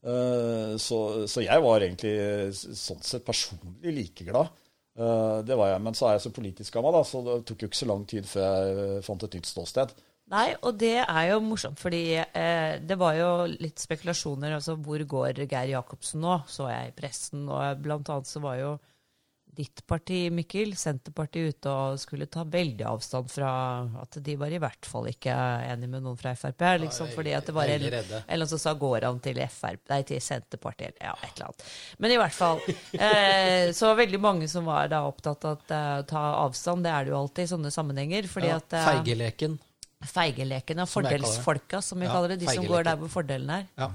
[0.00, 4.52] Eh, så, så jeg var egentlig eh, sånn sett personlig like glad.
[4.98, 5.82] Eh, det var jeg.
[5.86, 7.90] Men så er jeg så politisk av meg, da, så det tok jo ikke så
[7.90, 9.94] lang tid før jeg fant et nytt ståsted.
[10.30, 14.54] Nei, og det er jo morsomt, fordi eh, det var jo litt spekulasjoner.
[14.60, 16.36] altså Hvor går Geir Jacobsen nå?
[16.46, 17.48] Så jeg i pressen.
[17.50, 18.76] Og blant annet så var jo
[19.60, 23.50] ditt parti, Mikkel, Senterpartiet, ute og skulle ta veldig avstand fra
[24.00, 25.34] at de var i hvert fall ikke
[25.68, 26.64] enig med noen fra Frp.
[26.86, 29.82] liksom, Ja, fordi at det var en, eller annen så sa går han til FRP,
[29.92, 31.64] nei, til Senterpartiet, eller ja, et eller annet.
[31.98, 32.62] Men i hvert fall.
[33.00, 36.84] Eh, så veldig mange som var da opptatt av å ta avstand.
[36.84, 38.28] Det er det jo alltid i sånne sammenhenger.
[38.30, 38.72] fordi Ja, at...
[38.76, 38.86] eh,
[40.10, 40.80] Feigeleken.
[40.86, 41.10] Som det.
[41.10, 42.40] fordelsfolka, som vi Ja, kaller det.
[42.40, 43.66] De som går der hvor fordelen er.
[43.76, 43.90] Ja.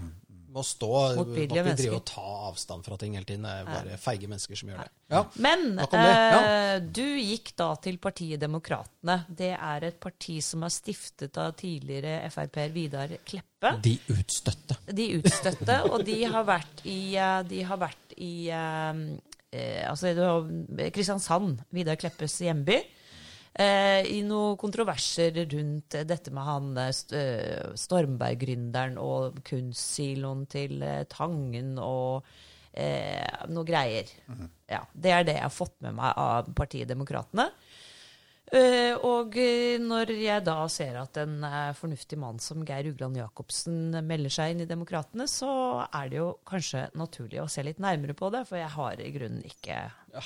[0.55, 3.43] Må stå må ikke drive og ta avstand fra ting hele tiden.
[3.43, 4.93] Det er bare feige mennesker som gjør det.
[5.11, 5.21] Ja.
[5.43, 6.37] Men det, ja.
[6.39, 9.17] eh, du gikk da til partiet Demokratene.
[9.27, 13.75] Det er et parti som er stiftet av tidligere Frp-er Vidar Kleppe.
[13.83, 14.79] De utstøtte.
[14.95, 19.03] De utstøtte, og de har vært i, eh, de har vært i eh,
[19.91, 20.15] altså
[20.95, 22.79] Kristiansand, Vidar Kleppes hjemby.
[23.55, 31.77] Eh, I noen kontroverser rundt dette med han eh, eh, Stormberg-gründeren og kunstsiloen til Tangen
[31.79, 32.27] og
[32.75, 34.11] eh, noe greier.
[34.67, 37.47] Ja, det er det jeg har fått med meg av partiet Demokratene.
[38.53, 39.33] Uh, og
[39.81, 44.53] når jeg da ser at en uh, fornuftig mann som Geir Ugland Jacobsen melder seg
[44.53, 45.49] inn i Demokratene, så
[45.87, 49.09] er det jo kanskje naturlig å se litt nærmere på det, for jeg har i
[49.15, 49.79] grunnen ikke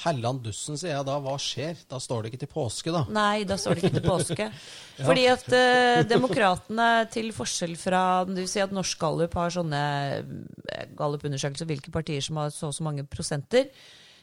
[0.03, 1.17] Helland dussen, sier jeg da.
[1.23, 1.79] Hva skjer?
[1.89, 3.03] Da står det ikke til påske, da.
[3.13, 4.49] Nei, da står det ikke til påske.
[5.07, 9.79] Fordi at eh, demokratene, til forskjell fra Du sier at Norsk Gallup har sånne
[10.19, 13.69] gallupundersøkelser Gallup-undersøkelser hvilke partier som har så og så mange prosenter.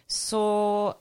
[0.07, 0.40] Så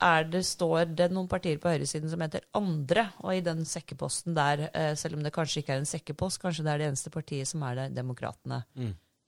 [0.02, 3.12] er det, står det noen partier på høyresiden som heter andre.
[3.22, 6.66] Og i den sekkeposten der, eh, selv om det kanskje ikke er en sekkepost, kanskje
[6.66, 8.64] det er det eneste partiet som er det, Demokratene.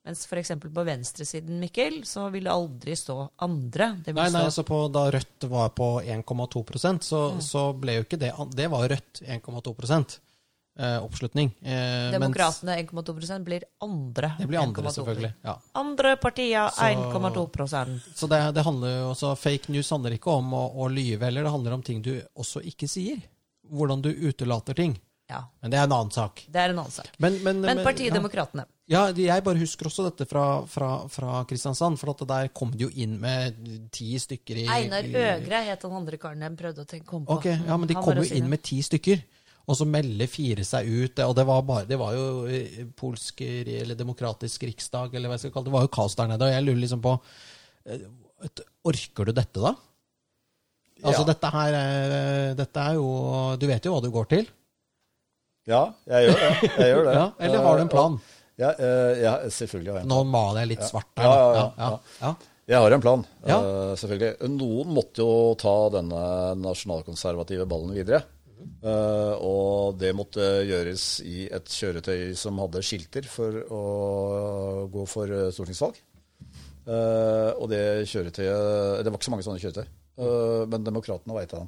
[0.08, 0.52] Mens f.eks.
[0.64, 3.90] på venstresiden, Mikkel, så vil det aldri stå andre.
[4.06, 7.42] Nei, nei, stå så på, Da Rødt var på 1,2% så, Mm.
[7.44, 10.20] så ble jo ikke det Det var Rødt 1,2
[10.80, 11.52] eh, oppslutning.
[11.62, 14.32] Eh, Demokratene 1,2% blir andre.
[14.40, 14.94] det blir andre, 1,2.
[14.96, 15.34] selvfølgelig.
[15.44, 15.58] Ja.
[15.74, 20.54] Andre partier 1,2 Så, Så det, det handler jo også Fake news handler ikke om
[20.54, 23.20] å, å lyve heller, det handler om ting du også ikke sier.
[23.68, 24.98] Hvordan du utelater ting.
[25.28, 26.46] Ja, Men det er en annen sak.
[26.48, 27.10] det er en annen sak.
[27.20, 28.16] Men, men, Men partiet ja.
[28.16, 28.64] Demokratene.
[28.88, 32.00] Ja, jeg bare husker også dette fra, fra, fra Kristiansand.
[32.00, 33.58] For at der kom de jo inn med
[33.92, 37.42] ti stykker i Einar Øgre het den andre karen jeg prøvde å tenke komme på.
[37.42, 39.26] Okay, ja, men de Han kom jo inn med ti stykker.
[39.68, 41.20] Og så melder fire seg ut.
[41.26, 45.44] Og det var, bare, det var jo eh, polsk eller demokratisk riksdag, eller hva jeg
[45.44, 45.74] skal kalle det.
[45.74, 46.48] Det var jo kaos der nede.
[46.48, 47.18] Og jeg lurer liksom på
[47.92, 48.08] eh,
[48.88, 49.74] Orker du dette, da?
[51.04, 51.28] Altså, Ja.
[51.34, 53.10] dette her er, dette er jo
[53.60, 54.48] Du vet jo hva du går til?
[55.68, 56.52] Ja, jeg gjør det.
[56.68, 57.16] Jeg gjør det.
[57.18, 58.20] Ja, eller har du en plan?
[58.58, 61.28] Ja, eh, ja selvfølgelig har jeg en Nå maler jeg litt svart der.
[61.28, 62.32] Ja, ja, ja, ja, ja.
[62.68, 63.58] Jeg har en plan, Ja.
[63.64, 64.50] eh, selvfølgelig.
[64.56, 66.24] Noen måtte jo ta denne
[66.64, 68.24] nasjonalkonservative ballen videre.
[68.82, 73.82] Uh, og det måtte gjøres i et kjøretøy som hadde skilter for å
[74.92, 75.98] gå for eh, stortingsvalg.
[76.88, 81.44] Uh, og det kjøretøyet Det var ikke så mange sånne kjøretøy, Uh, men Demokratene var
[81.46, 81.68] et av dem.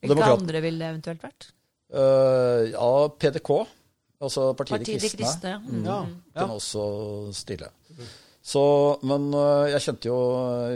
[0.00, 1.50] Hvilke andre ville det eventuelt vært?
[1.88, 3.50] Eh, ja, PDK,
[4.20, 5.22] altså Partiet, Partiet De De Kristne.
[5.24, 5.54] Kristne.
[5.64, 5.86] Mm.
[5.86, 6.00] Ja,
[6.42, 6.82] Kunne også
[7.36, 7.70] stille.
[8.48, 8.62] Så,
[9.04, 10.18] men uh, jeg kjente jo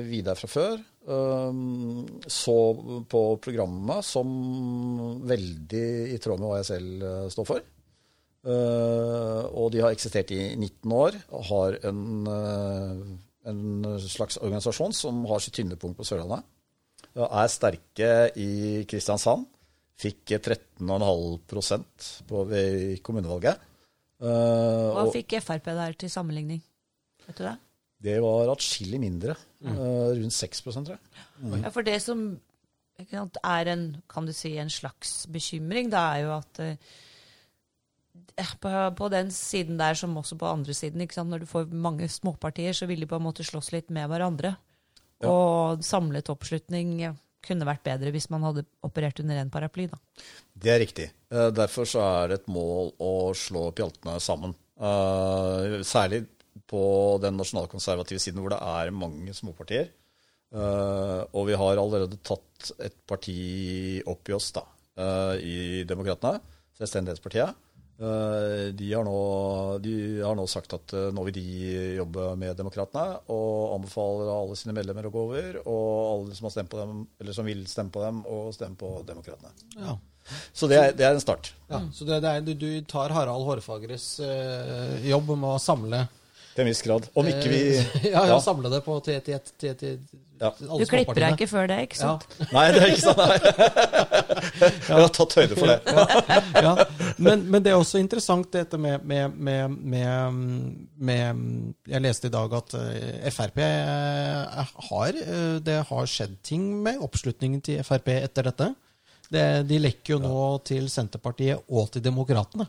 [0.05, 0.81] Vidar fra før.
[1.03, 2.55] Um, så
[3.11, 4.29] på programmet som
[5.27, 7.64] veldig i tråd med hva jeg selv står for.
[8.42, 13.03] Uh, og de har eksistert i 19 år og har en, uh,
[13.48, 13.62] en
[14.03, 16.44] slags organisasjon som har sitt tyngdepunkt på Sørlandet.
[17.14, 18.53] Og er sterke i
[18.88, 19.46] Kristiansand.
[20.03, 23.61] Fikk 13,5% på ved kommunevalget.
[24.23, 26.62] Uh, Hva og- fikk Frp der til sammenligning?
[27.27, 27.59] Vet du det?
[28.03, 29.37] Det var atskillig mindre.
[29.62, 31.62] eh, rundt 6% tror jeg.
[31.62, 32.41] Ja, for det som
[33.11, 36.77] sant, er en, kan du si, en slags bekymring, det er jo at eh,
[38.61, 41.71] på, på den siden der, som også på andre siden, ikke sant, når du får
[41.73, 44.57] mange småpartier, så vil de på en måte slåss litt med hverandre.
[45.23, 45.31] Ja.
[45.31, 49.88] Og samlet oppslutning kunne vært bedre hvis man hadde operert under én paraply.
[49.90, 49.98] da.
[50.55, 51.09] Det er riktig.
[51.31, 54.55] Eh, Derfor så er det et mål å slå pjaltene sammen.
[54.78, 56.24] Eh, Særlig
[56.68, 56.83] på
[57.22, 59.90] den nasjonalkonservative siden hvor det er mange småpartier.
[60.52, 64.62] Eh, Og vi har allerede tatt et parti opp i oss, da,
[65.40, 66.40] i Demokratene,
[66.78, 67.55] Selvstendighetspartiet.
[68.03, 69.19] Eh, De har, nå,
[69.83, 71.45] de har nå sagt at eh, nå vil de
[72.01, 76.57] jobbe med Demokratene, og anbefaler alle sine medlemmer å gå over, og alle som, har
[76.57, 79.55] stemt på dem, eller som vil stemme på dem, å stemme på Demokratene.
[79.79, 79.99] Ja.
[80.55, 81.53] Så det er, det er en start.
[81.71, 86.05] Ja, så det, det er, du, du tar Harald Hårfagres eh, jobb med å samle
[86.53, 87.07] Til en viss grad.
[87.17, 89.97] Om ikke vi eh, ja, ja, samle det på til, til, til, til,
[90.43, 90.49] Ja.
[90.67, 92.53] alle Du klipper deg ikke før det, ikke Ja, sant?
[92.53, 93.21] Nei, det er ikke sant.
[93.23, 93.37] Nei.
[94.88, 95.79] Jeg har tatt høyde for det.
[96.67, 96.73] ja.
[97.23, 100.53] Men, men det er også interessant dette med, med, med, med,
[100.99, 101.43] med
[101.95, 105.21] Jeg leste i dag at eh, Frp eh, har
[105.62, 108.73] Det har skjedd ting med oppslutningen til Frp etter dette.
[109.33, 112.67] Det, de lekker jo nå til Senterpartiet og til Demokratene.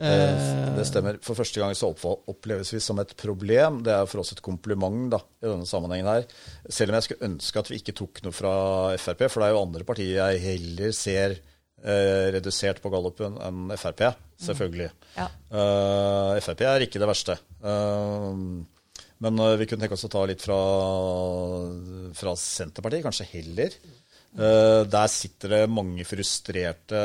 [0.00, 1.18] Eh, Det stemmer.
[1.24, 1.90] For første gang så
[2.30, 3.82] oppleves vi som et problem.
[3.84, 6.24] Det er for oss et kompliment da, i denne sammenhengen her.
[6.72, 8.54] Selv om jeg skulle ønske at vi ikke tok noe fra
[8.96, 11.36] Frp, for det er jo andre partier jeg heller ser
[11.84, 14.06] eh, redusert på gallupen enn Frp,
[14.40, 14.90] selvfølgelig.
[15.18, 15.28] Ja.
[15.52, 17.36] Eh, Frp er ikke det verste.
[17.60, 18.44] Eh,
[19.20, 20.56] men vi kunne tenke oss å ta litt fra,
[22.16, 23.74] fra Senterpartiet, kanskje heller.
[24.30, 26.98] Eh, der sitter det mange frustrerte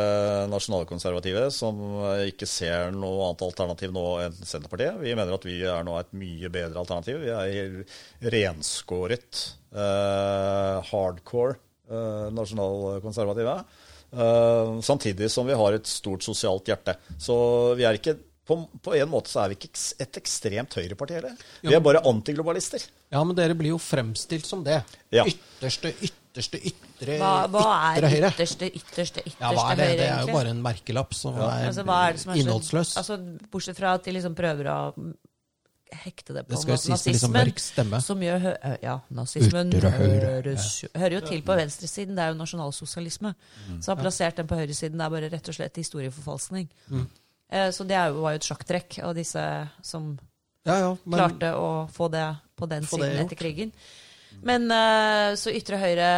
[0.51, 1.79] nasjonalkonservative som
[2.11, 4.99] eh, ikke ser noe annet alternativ nå enn Senterpartiet.
[5.01, 7.23] Vi mener at vi er nå et mye bedre alternativ.
[7.23, 9.41] Vi er renskåret,
[9.73, 11.61] eh, hardcore
[12.33, 13.59] nasjonalkonservative.
[14.81, 16.95] Samtidig som vi har et stort sosialt hjerte.
[17.21, 17.35] Så
[17.77, 19.69] vi er ikke på, på en måte så er vi ikke
[20.01, 21.37] et ekstremt høyreparti heller.
[21.61, 22.81] Vi er bare antiglobalister.
[23.13, 24.79] Ja, men dere blir jo fremstilt som det.
[25.13, 25.27] Ja.
[25.29, 28.31] Ytterste, ytterste, ytre, Hva, hva ytre høyre.
[28.33, 29.85] ytterste, ytterste, ytterste Ja, hva er det?
[29.87, 32.97] høyre, Det er jo bare en merkelapp som er, Altså, er som er så- innholdsløs.
[32.97, 33.17] Altså,
[33.51, 35.15] bortsett fra at de liksom prøver å
[35.95, 38.01] hekte det på det skal liksom nazismen, mørk stemme.
[38.01, 42.15] som gjør Ja, nazismen høres, hører jo til på venstresiden.
[42.15, 43.35] Det er jo nasjonalsosialisme.
[43.69, 43.79] Mm.
[43.81, 46.67] Så har plassert den på høyresiden det er bare rett og slett historieforfalskning.
[46.91, 47.07] Mm.
[47.51, 50.19] Eh, Så det jo, var jo et sjakktrekk av disse som
[50.65, 52.25] Ja, ja, men, klarte å få det
[52.57, 53.71] på den Få siden etter krigen.
[54.43, 56.09] Men eh, så ytre høyre,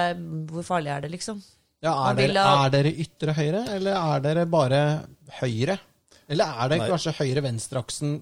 [0.49, 1.43] hvor farlig er det, liksom?
[1.83, 4.79] ja, er, dere, er dere ytre høyre, eller er dere bare
[5.41, 5.77] høyre?
[6.27, 6.87] Eller er det Nei.
[6.89, 8.17] kanskje høyre-venstre-aksen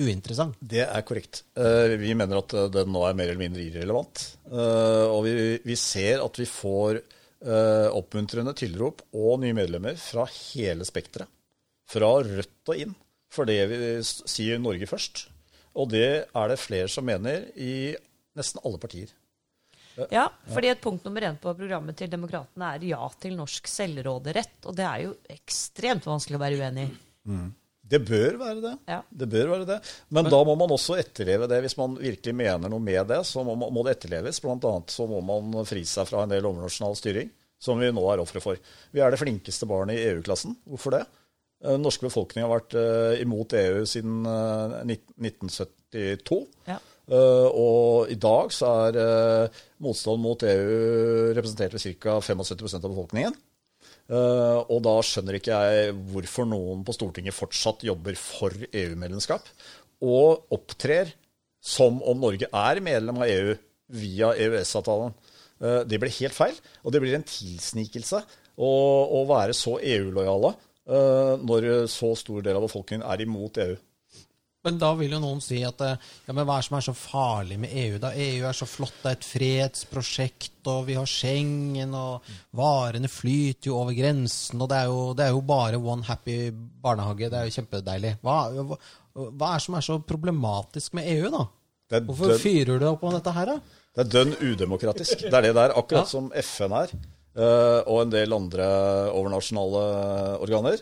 [0.00, 0.54] uinteressant?
[0.60, 1.42] Det er korrekt.
[1.58, 4.22] Eh, Vi mener at eh, den nå er mer eller mindre irrelevant.
[4.48, 7.02] Eh, Og vi, vi ser at vi får
[7.44, 11.28] oppmuntrende tilrop og nye medlemmer fra hele spekteret.
[11.92, 12.94] Fra Rødt og inn.
[13.28, 15.26] For det vi sier Norge først.
[15.76, 17.92] Og det er det flere som mener i
[18.38, 19.12] nesten alle partier.
[20.10, 24.56] Ja, fordi et punkt nummer én på programmet til Demokratene er ja til norsk selvråderett.
[24.66, 26.96] Og det er jo ekstremt vanskelig å være uenig i.
[27.84, 28.72] Det bør være det.
[28.88, 29.00] Ja.
[29.08, 29.78] Det bør være det.
[30.16, 31.60] Men, da må man også etterleve det.
[31.66, 34.40] Hvis man virkelig mener noe med det, så må, må det etterleves.
[34.42, 37.28] Blant annet så må man fri seg fra en del overnasjonal styring,
[37.60, 38.60] som vi nå er ofre for.
[38.94, 40.56] Vi er det flinkeste barnet i EU-klassen.
[40.64, 41.04] Hvorfor det?
[41.60, 46.40] Eh, Den norske befolkning har vært uh, imot EU siden uh, 1972.
[46.70, 46.80] Ja.
[47.04, 52.16] Eh, og i dag så er uh, motstand mot EU representert ved ca.
[52.24, 53.36] 75% av befolkningen.
[54.08, 59.46] Uh, og da skjønner ikke jeg hvorfor noen på Stortinget fortsatt jobber for EU-medlemskap,
[60.04, 61.12] og opptrer
[61.64, 63.54] som om Norge er medlem av EU
[63.94, 65.14] via EØS-avtalen.
[65.88, 68.70] Det blir helt feil, og det blir en tilsnikelse å,
[69.16, 70.50] å være så EU-lojale
[71.46, 73.76] når så stor del av befolkningen er imot EU.
[74.64, 76.84] Men da vil jo noen si at eh, ja, men hva er det som er
[76.86, 77.98] så farlig med EU?
[78.00, 78.14] da?
[78.16, 82.24] EU er så flott, det er et fredsprosjekt, og vi har Schengen, og
[82.56, 86.38] varene flyter jo over grensen, og det er jo, det er jo bare one happy
[86.54, 87.28] barnehage.
[87.28, 88.14] Det er jo kjempedeilig.
[88.24, 88.80] Hva, hva,
[89.28, 91.44] hva er det som er så problematisk med EU, da?
[92.08, 93.82] Hvorfor fyrer du opp om dette her, da?
[93.94, 95.26] Det er dønn udemokratisk.
[95.28, 96.10] Det er det der, akkurat Ja.
[96.10, 96.96] som FN er,
[97.36, 98.64] eh, og en del andre
[99.12, 99.84] overnasjonale
[100.42, 100.80] organer,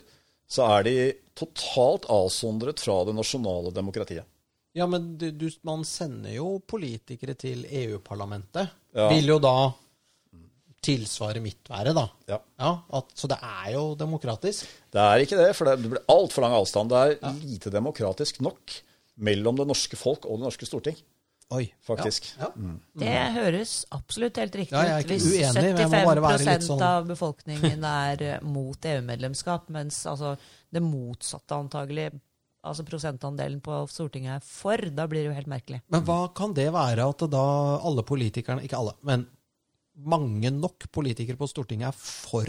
[0.48, 0.94] så er de
[1.38, 4.28] totalt avsondret fra det nasjonale demokratiet.
[4.72, 8.72] Ja, men du, du, man sender jo politikere til EU-parlamentet.
[8.96, 9.10] Ja.
[9.12, 9.56] Vil jo da
[10.82, 12.06] tilsvare mitt være, da.
[12.32, 12.38] Ja.
[12.98, 14.66] at, så det er jo demokratisk.
[14.90, 16.90] Det er ikke det, for det blir altfor lang avstand.
[16.90, 18.80] Det er lite demokratisk nok
[19.22, 20.98] mellom det norske folk og det norske storting.
[21.52, 21.66] Oi.
[21.84, 22.30] faktisk.
[22.40, 22.48] Ja.
[22.96, 25.10] Det høres absolutt helt riktig Ja, ut.
[25.10, 28.88] Hvis uenig, men jeg må bare være 75 litt sånn- av befolkningen er eh, mot
[28.88, 30.36] EU-medlemskap, mens altså,
[30.72, 32.08] det motsatte antagelig,
[32.64, 35.82] altså prosentandelen på Stortinget er for, da blir det jo helt merkelig.
[35.92, 37.46] Men hva kan det være at da
[37.82, 39.26] alle politikerne, ikke alle, men
[40.08, 42.48] mange nok politikere på Stortinget er for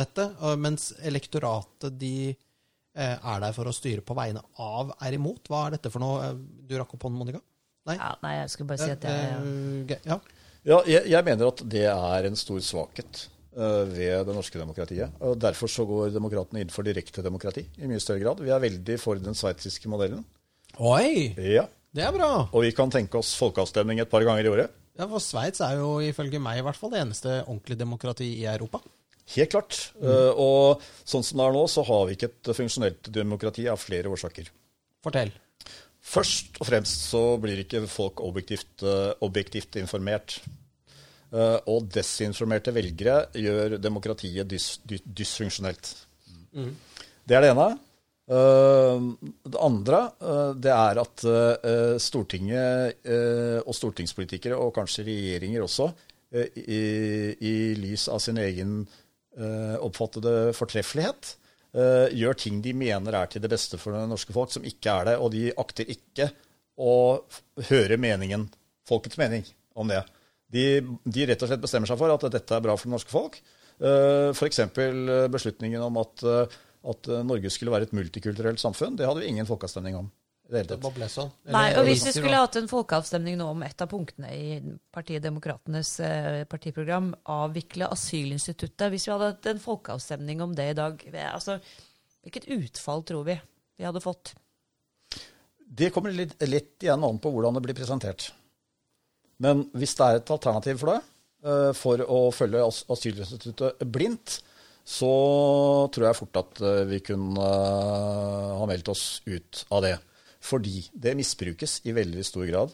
[0.00, 0.26] dette,
[0.62, 5.50] mens elektoratet de eh, er der for å styre på vegne av, er imot?
[5.50, 6.32] Hva er dette for noe?
[6.38, 7.42] Du rakk opp hånden, Monica?
[7.88, 7.96] Nei?
[7.98, 10.20] Ja, nei, jeg skulle bare si at jeg Eh, eh, ja.
[10.60, 15.16] Ja, jeg, jeg mener at det er en stor svakhet eh, ved det norske demokratiet.
[15.26, 18.42] og Derfor så går demokratene inn for direkte demokrati i mye større grad.
[18.44, 20.22] Vi er veldig for den sveitsiske modellen.
[20.78, 21.34] Oi!
[21.36, 22.46] Ja, Det er bra!
[22.54, 24.76] Og vi kan tenke oss folkeavstemning et par ganger i året.
[24.94, 28.46] Ja, for Sveits er jo ifølge meg i hvert fall det eneste ordentlige demokrati i
[28.46, 28.78] Europa.
[29.34, 29.76] Helt klart.
[30.02, 33.78] Eh, og sånn som det er nå, så har vi ikke et funksjonelt demokrati av
[33.82, 34.50] flere årsaker.
[35.04, 35.32] Fortell.
[36.00, 40.38] Først og fremst så blir ikke folk objektivt, uh, objektivt informert.
[41.30, 45.92] Eh, og desinformerte velgere gjør demokratiet dys, dys, dysfunksjonelt.
[46.50, 47.68] Det er det ene.
[48.30, 49.04] Eh,
[49.46, 51.26] det andre eh, det er at
[52.02, 53.10] Stortinget
[53.62, 55.90] og stortingspolitikere, og kanskje regjeringer også,
[56.30, 56.82] i,
[57.42, 58.84] i lys av sin egen
[59.82, 61.32] oppfattede fortreffelighet,
[62.14, 65.08] gjør ting de mener er til det beste for det norske folk, som ikke er
[65.08, 65.16] det.
[65.18, 66.28] Og de akter ikke
[66.78, 66.94] å
[67.70, 68.46] høre meningen,
[68.86, 69.42] folkets mening
[69.74, 70.04] om det.
[70.50, 70.66] De,
[71.04, 73.38] de rett og slett bestemmer seg for at dette er bra for det norske folk.
[73.80, 74.60] F.eks.
[75.32, 76.58] beslutningen om at, eh,
[76.90, 78.98] at eh, Norge skulle være et multikulturelt samfunn.
[78.98, 80.10] Det hadde vi ingen folkeavstemning om.
[80.50, 81.28] Det det hele sånn.
[81.54, 84.56] Nei, og hvis vi skulle hatt en folkeavstemning nå om et av punktene i
[84.90, 90.76] Partiet Demokratenes eh, partiprogram, avvikle asylinstituttet Hvis vi hadde hatt en folkeavstemning om det i
[90.80, 91.60] dag, eh, altså,
[92.26, 93.38] hvilket utfall tror vi
[93.78, 94.34] vi hadde fått?
[95.54, 98.32] Det kommer litt, litt igjen an på hvordan det blir presentert.
[99.40, 101.00] Men hvis det er et alternativ for det,
[101.46, 104.40] eh, for å følge asylinstituttet blindt,
[104.90, 105.10] så
[105.92, 109.96] tror jeg fort at eh, vi kunne eh, ha meldt oss ut av det.
[110.44, 112.72] Fordi det misbrukes i veldig stor grad.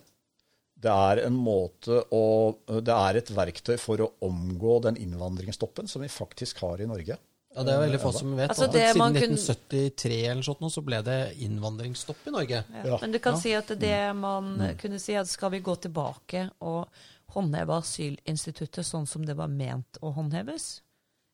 [0.76, 2.24] Det er å
[2.68, 7.16] Det er et verktøy for å omgå den innvandringsstoppen som vi faktisk har i Norge.
[7.56, 8.50] Ja, Det er veldig få som vet.
[8.52, 12.64] Altså, at Siden 1973 eller sånt, nå, så ble det innvandringsstopp i Norge.
[12.84, 12.98] Ja.
[13.00, 13.40] Men du kan Ja.
[13.40, 16.88] si at det man kunne si, at skal vi gå tilbake og
[17.32, 20.82] håndheve asylinstituttet sånn som det var ment å håndheves?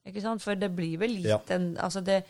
[0.07, 0.43] Ikke sant?
[0.43, 1.41] For det blir vel gitt Ja.
[1.57, 2.25] en Altså, det,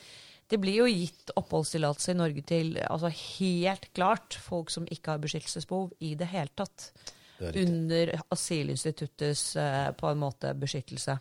[0.49, 5.19] det blir jo gitt oppholdstillatelse i Norge til altså helt klart folk som ikke har
[5.19, 6.93] beskyttelsesbehov i det hele tatt.
[7.39, 7.63] Det er.
[7.67, 11.19] Under asylinstituttets eh, på en måte beskyttelse.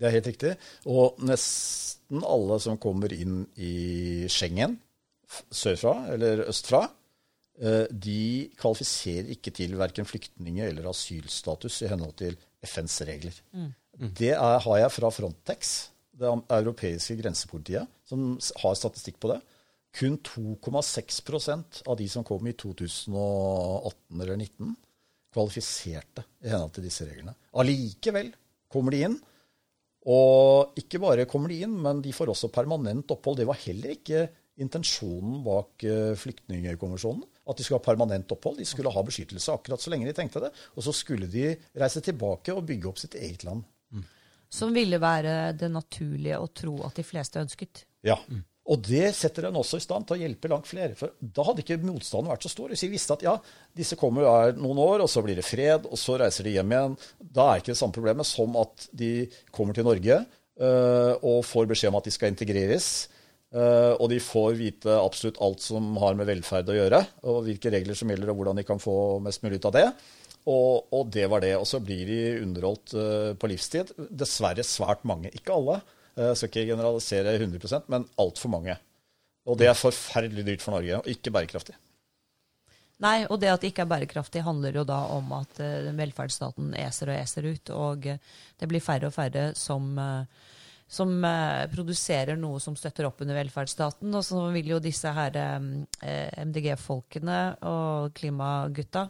[0.00, 0.54] Det er helt riktig.
[0.88, 3.74] Og nesten alle som kommer inn i
[4.32, 4.78] Schengen,
[5.54, 6.86] sørfra eller østfra,
[7.60, 13.36] eh, de kvalifiserer ikke til verken flyktninge- eller asylstatus i henhold til FNs regler.
[14.00, 19.40] Det er, har jeg fra Frontex, det europeiske grensepolitiet, som har statistikk på det.
[19.96, 24.76] Kun 2,6% av de som kom i 2018 eller 2019,
[25.34, 27.34] kvalifiserte i henhold til disse reglene.
[27.54, 28.32] Allikevel
[28.70, 29.18] kommer de inn.
[30.08, 33.40] Og ikke bare kommer de inn, men de får også permanent opphold.
[33.40, 34.28] Det var heller ikke
[34.60, 37.26] intensjonen bak eh, flyktningkonvensjonen.
[37.50, 38.60] At de skulle ha permanent opphold.
[38.60, 40.52] De skulle ha beskyttelse akkurat så lenge de tenkte det.
[40.76, 43.64] Og så skulle de reise tilbake og bygge opp sitt eget land.
[44.50, 47.84] Som ville være det naturlige å tro at de fleste ønsket.
[48.06, 48.16] Ja.
[48.70, 50.94] Og det setter en også i stand til å hjelpe langt flere.
[50.98, 52.70] For da hadde ikke motstanden vært så stor.
[52.70, 53.36] Hvis vi visste at ja,
[53.76, 56.74] disse kommer her noen år, og så blir det fred, og så reiser de hjem
[56.76, 56.98] igjen.
[57.18, 59.14] Da er ikke det samme problemet som at de
[59.50, 62.92] kommer til Norge øh, og får beskjed om at de skal integreres.
[63.50, 67.72] Uh, og de får vite absolutt alt som har med velferd å gjøre, og hvilke
[67.74, 68.94] regler som gjelder, og hvordan de kan få
[69.24, 69.86] mest mulig ut av det.
[70.46, 71.56] Og, og det var det.
[71.58, 73.90] Og så blir de underholdt uh, på livstid.
[73.98, 75.34] Dessverre svært mange.
[75.34, 75.80] Ikke alle.
[76.16, 78.76] Jeg skal ikke generalisere 100% men altfor mange.
[79.48, 81.76] Og det er forferdelig dyrt for Norge, og ikke bærekraftig.
[83.00, 86.74] Nei, og det at det ikke er bærekraftig, handler jo da om at eh, velferdsstaten
[86.76, 88.20] eser og eser ut, og eh,
[88.60, 90.50] det blir færre og færre som, eh,
[90.84, 94.12] som eh, produserer noe som støtter opp under velferdsstaten.
[94.12, 97.40] Og så vil jo disse her eh, MDG-folkene
[97.72, 99.06] og klimagutta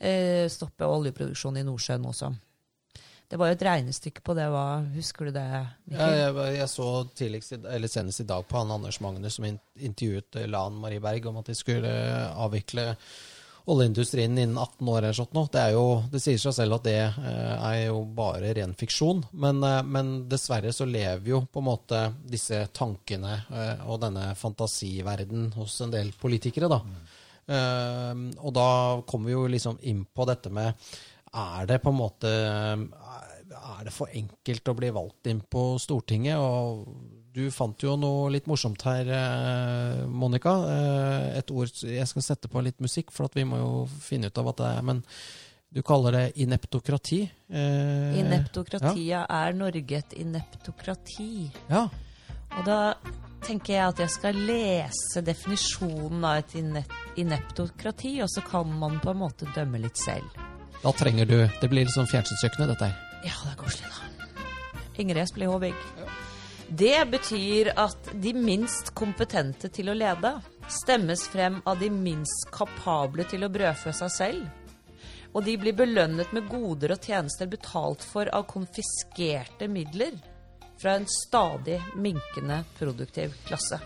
[0.00, 2.32] eh, stoppe oljeproduksjonen i Nordsjøen også.
[3.28, 4.46] Det var jo et regnestykke på det.
[4.48, 5.46] Hva, husker du det?
[5.92, 10.40] Ja, jeg, jeg så tidligst, eller senest i dag på han Anders Magnus som intervjuet
[10.48, 11.90] Lan Marie Berg om at de skulle
[12.32, 12.94] avvikle
[13.68, 15.44] oljeindustrien innen 18 år eller sånt nå.
[15.52, 19.20] Det, er jo, det sier seg selv at det eh, er jo bare ren fiksjon.
[19.44, 24.30] Men, eh, men dessverre så lever jo på en måte disse tankene eh, og denne
[24.40, 26.80] fantasiverden hos en del politikere, da.
[27.48, 28.70] Eh, og da
[29.08, 30.72] kommer vi jo liksom inn på dette med
[31.38, 36.38] Er det på en måte Er det for enkelt å bli valgt inn på Stortinget?
[36.40, 36.88] Og
[37.38, 40.54] du fant jo noe litt morsomt her, eh, Monica.
[40.72, 43.70] Eh, et ord Jeg skal sette på litt musikk, for at vi må jo
[44.02, 44.82] finne ut av hva det er.
[44.82, 45.04] Men
[45.70, 47.22] du kaller det ineptokrati.
[47.52, 51.50] Eh, Ineptokratia er Norge et ineptokrati.
[51.68, 51.86] Ja.
[52.56, 52.94] Og da
[53.44, 56.56] tenker jeg at jeg skal lese definisjonen av et
[57.20, 60.26] ineptokrati, og så kan man på en måte dømme litt selv.
[60.82, 63.22] Da trenger du Det blir litt sånn fjernsynskjøkkenet, dette her.
[63.26, 64.08] Ja, det er koselig, da.
[64.98, 65.74] Ingrid Espelid Håvig.
[66.68, 70.34] Det betyr at de minst kompetente til å lede
[70.68, 74.48] stemmes frem av de minst kapable til å brødfø seg selv.
[75.32, 80.18] Og de blir belønnet med goder og tjenester betalt for av konfiskerte midler
[80.78, 83.80] fra en stadig minkende produktiv klasse.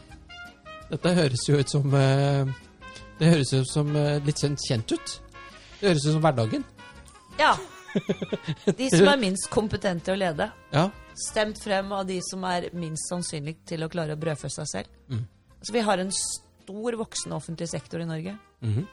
[0.91, 2.51] Dette høres jo ut som eh,
[3.19, 5.15] Det høres ut som eh, litt kjent ut.
[5.81, 6.67] Det høres ut som hverdagen.
[7.39, 7.57] Ja.
[8.79, 10.51] De som er minst kompetente til å lede.
[10.73, 10.89] Ja.
[11.29, 15.19] stemt frem av de som er minst sannsynlig til å klare å brødfø seg selv.
[15.63, 18.37] Så vi har en stor voksende offentlig sektor i Norge.
[18.65, 18.87] Mhm.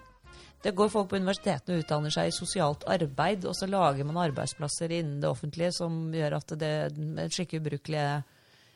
[0.62, 4.20] Det går folk på universitetene og utdanner seg i sosialt arbeid, og så lager man
[4.20, 6.74] arbeidsplasser innen det offentlige som gjør at det
[7.32, 8.24] skikkelig ubrukelige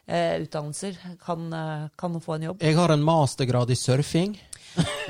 [0.08, 2.64] eh, utdannelser kan, eh, kan få en jobb.
[2.64, 4.38] Jeg har en mastergrad i surfing.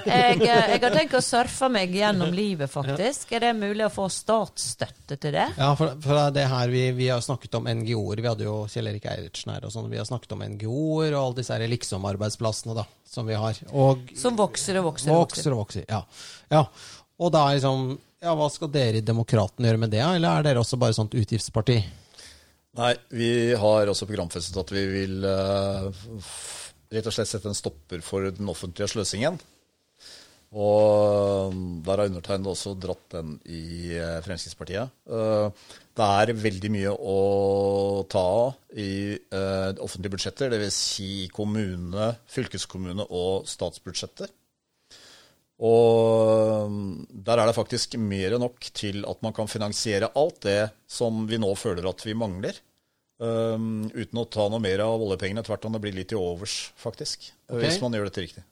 [0.03, 3.31] Jeg, eh, jeg har tenkt å surfe meg gjennom livet, faktisk.
[3.35, 5.45] Er det mulig å få statsstøtte til det?
[5.57, 8.23] Ja, for, for det her vi, vi har snakket om NGO-er.
[8.23, 9.87] Vi hadde jo Kjell Erik Eilertsen her og sånn.
[9.91, 13.61] Vi har snakket om NGO-er og alle disse liksom-arbeidsplassene da, som vi har.
[13.71, 15.39] Og Som vokser og vokser og vokser.
[15.39, 15.87] vokser og vokser.
[15.89, 16.03] Ja.
[16.51, 16.65] ja.
[17.23, 17.93] Og da er liksom
[18.23, 21.15] Ja, hva skal dere i Demokraten gjøre med det, eller er dere også bare sånt
[21.19, 21.81] utgiftsparti?
[22.79, 25.91] Nei, vi har også programfestet at vi vil uh,
[26.93, 29.37] rett og slett sette en stopper for den offentlige sløsingen.
[30.53, 34.93] Og der har undertegnede også dratt den i eh, Fremskrittspartiet.
[35.09, 37.17] Eh, Det er veldig mye å
[38.09, 40.77] ta av i eh, offentlige budsjetter, dvs.
[40.97, 44.29] Si kommune, fylkeskommune og statsbudsjetter.
[45.63, 46.77] Og um,
[47.07, 51.27] der er det faktisk mer enn nok til at man kan finansiere alt det som
[51.29, 52.57] vi nå føler at vi mangler.
[53.21, 55.45] Um, uten å ta noe mer av oljepengene.
[55.45, 57.29] Tvert om det blir litt i overs, faktisk.
[57.47, 57.67] Okay.
[57.67, 58.43] Hvis man gjør dette riktig.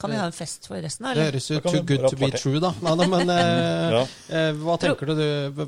[0.00, 1.30] Kan vi ha en fest for resten, Det eller?
[1.30, 2.70] høres jo too good to be true, da.
[2.80, 4.02] Nei, nei, men eh, Ja.
[4.32, 5.60] eh, hva tenker du,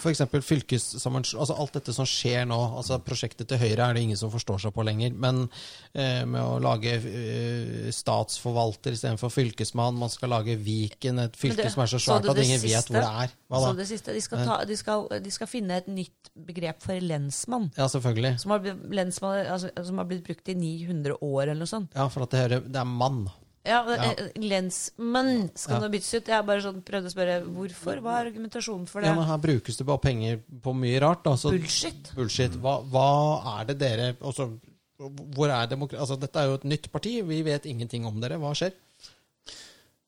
[0.00, 2.58] For eksempel fylkessammenslåing Altså alt dette som skjer nå.
[2.78, 5.12] altså Prosjektet til Høyre er det ingen som forstår seg på lenger.
[5.20, 5.44] Men
[5.92, 11.72] eh, med å lage eh, statsforvalter istedenfor fylkesmann, man skal lage Viken, et fylke det-
[11.74, 13.36] som er så svært at ingen ingen vet hvor det er.
[13.50, 16.82] Hva Så det siste, de skal, ta, de, skal, de skal finne et nytt begrep
[16.82, 17.70] for lensmann.
[17.76, 18.34] Ja, selvfølgelig.
[18.40, 18.60] Som har,
[18.90, 21.90] lensmann altså, som har blitt brukt i 900 år, eller noe sånt.
[21.94, 23.26] Ja, for at det, hører, det er mann.
[23.64, 24.10] Ja, Ja.
[24.12, 25.80] eh, Lensmann skal Ja.
[25.86, 26.26] nå byttes ut.
[26.28, 28.00] Jeg bare sånn prøvd å spørre hvorfor.
[28.04, 29.08] Hva er argumentasjonen for det?
[29.08, 31.24] Ja, men Her brukes det bare penger på mye rart.
[31.24, 32.12] Altså, Bullshit.
[32.14, 32.52] Bullshit.
[32.60, 34.50] Hva, hva er det dere altså,
[34.98, 37.22] hvor er demokra altså, Dette er jo et nytt parti.
[37.26, 38.36] Vi vet ingenting om dere.
[38.38, 38.72] Hva skjer?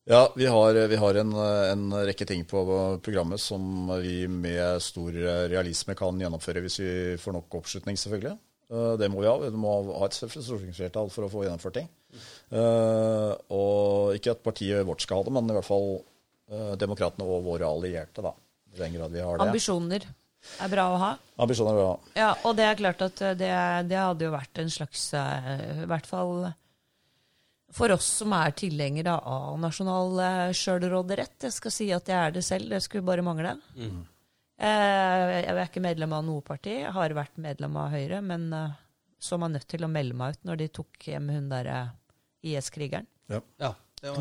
[0.07, 2.61] Ja, vi har, vi har en, en rekke ting på
[3.03, 5.11] programmet som vi med stor
[5.51, 8.37] realisme kan gjennomføre hvis vi får nok oppslutning, selvfølgelig.
[8.71, 9.37] Eh, Det må vi ha.
[9.37, 11.89] Vi må ha et stortingsflertall for å få gjennomført ting.
[12.51, 15.89] Eh, Og ikke at partiet vårt skal ha det, men i hvert fall
[16.51, 18.31] uh, demokratene og våre allierte, da.
[18.73, 19.47] I den grad vi har det.
[19.49, 20.05] Ambisjoner
[20.63, 21.09] er bra å ha.
[21.43, 21.91] Ambisjoner er bra.
[22.15, 23.51] Ja, og det er klart at eh, det,
[23.89, 26.47] det hadde jo vært en slags I hvert fall
[27.77, 31.49] for oss som er tilhengere av nasjonal sjølråderett.
[31.49, 33.57] Jeg skal si at jeg er det selv, det skulle bare mangle.
[33.75, 38.47] Eh, Jeg er ikke medlem av noe parti, jeg har vært medlem av Høyre, men
[39.19, 41.81] så meg nødt til å melde meg ut når de tok hjem hun derre
[42.43, 43.05] IS-krigeren.
[43.29, 43.73] Ja, Ja,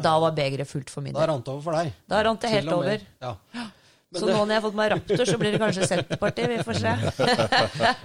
[0.03, 1.93] Da var begeret fullt for min da rant det over for deg.
[2.09, 3.01] Da rant det helt over.
[3.21, 3.35] Ja.
[3.53, 6.49] Men Så det- nå når jeg har fått meg Raptor, så blir det kanskje Senterpartiet.
[6.49, 6.93] Vi får se.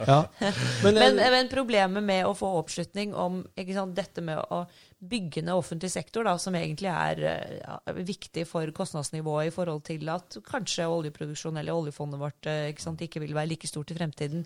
[0.08, 0.26] Ja.
[0.84, 4.66] Men, Men, eh, men problemet med å få oppslutning om ikke sant, dette med å
[5.02, 9.82] bygge ned offentlig sektor, da, som egentlig er eh, ja, viktig for kostnadsnivået i forhold
[9.88, 13.94] til at kanskje oljeproduksjon eller oljefondet vårt eh, ikke, sant, ikke vil være like stort
[13.94, 14.46] i fremtiden,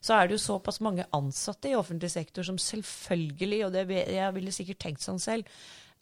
[0.00, 4.34] så er det jo såpass mange ansatte i offentlig sektor som selvfølgelig, og det, jeg
[4.38, 5.58] ville sikkert tenkt sånn selv,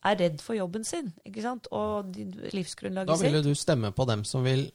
[0.07, 1.71] er redd for jobben sin ikke sant?
[1.75, 2.13] og
[2.53, 3.17] livsgrunnlaget sitt.
[3.17, 3.49] da ville sitt.
[3.49, 4.69] du stemme på dem som vil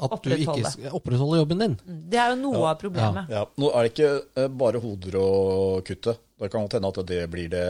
[0.00, 1.76] at du ikke opprettholder jobben din.
[1.84, 3.28] Det er jo noe av problemet.
[3.32, 5.28] Ja, Nå er det ikke eh, bare hoder å
[5.84, 6.16] kutte.
[6.40, 7.64] Det kan godt hende at det blir det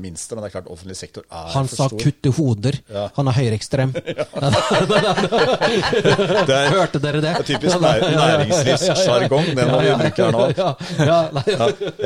[0.00, 1.98] minste, men det er klart offentlig sektor er Han sa stor.
[2.00, 2.78] 'kutte hoder'.
[2.92, 3.08] Ja.
[3.18, 3.92] Han er høyreekstrem.
[6.48, 7.34] Det er Hørte dere det?
[7.46, 10.38] typisk nær, næringslivssjargong, den må vi bruke her nå.
[10.56, 10.68] Ja,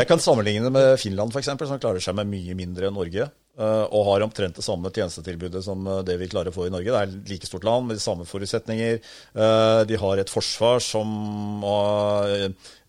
[0.00, 3.24] jeg kan sammenligne det med Finland, f.eks., som klarer seg med mye mindre enn Norge.
[3.58, 6.72] Eh, og har omtrent det samme tjenestetilbudet som eh, det vi klarer å få i
[6.72, 6.92] Norge.
[6.92, 9.00] Det er like stort land med de samme forutsetninger.
[9.34, 11.64] Eh, De har et forsvar som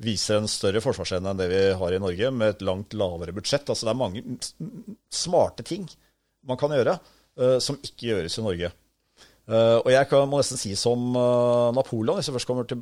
[0.01, 3.68] viser en større forsvarsevne enn det vi har i Norge, med et langt lavere budsjett.
[3.70, 4.24] Altså Det er mange
[5.12, 5.89] smarte ting
[6.47, 6.97] man kan gjøre
[7.64, 8.70] som ikke gjøres i Norge.
[9.51, 11.14] Og jeg må nesten si som
[11.74, 12.82] Napoleon, hvis jeg først til,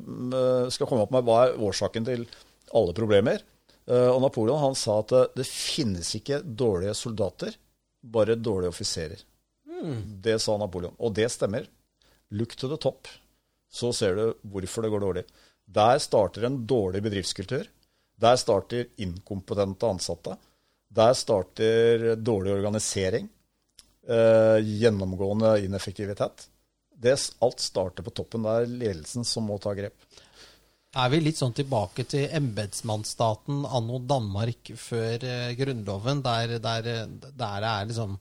[0.74, 2.24] skal komme opp med hva er årsaken til
[2.76, 3.44] alle problemer.
[3.86, 7.54] Og Napoleon han sa at det finnes ikke dårlige soldater,
[8.00, 9.22] bare dårlige offiserer.
[10.20, 10.96] Det sa Napoleon.
[10.98, 11.66] Og det stemmer.
[12.30, 13.08] Look to the top,
[13.70, 15.24] så ser du hvorfor det går dårlig.
[15.70, 17.66] Der starter en dårlig bedriftskultur.
[18.20, 20.36] Der starter inkompetente ansatte.
[20.90, 23.28] Der starter dårlig organisering.
[24.06, 26.48] Eh, gjennomgående ineffektivitet.
[27.00, 28.44] Det, alt starter på toppen.
[28.44, 29.94] Det er ledelsen som må ta grep.
[30.98, 36.88] Er vi litt sånn tilbake til embetsmannsstaten anno Danmark før eh, Grunnloven, der, der,
[37.38, 38.16] der er liksom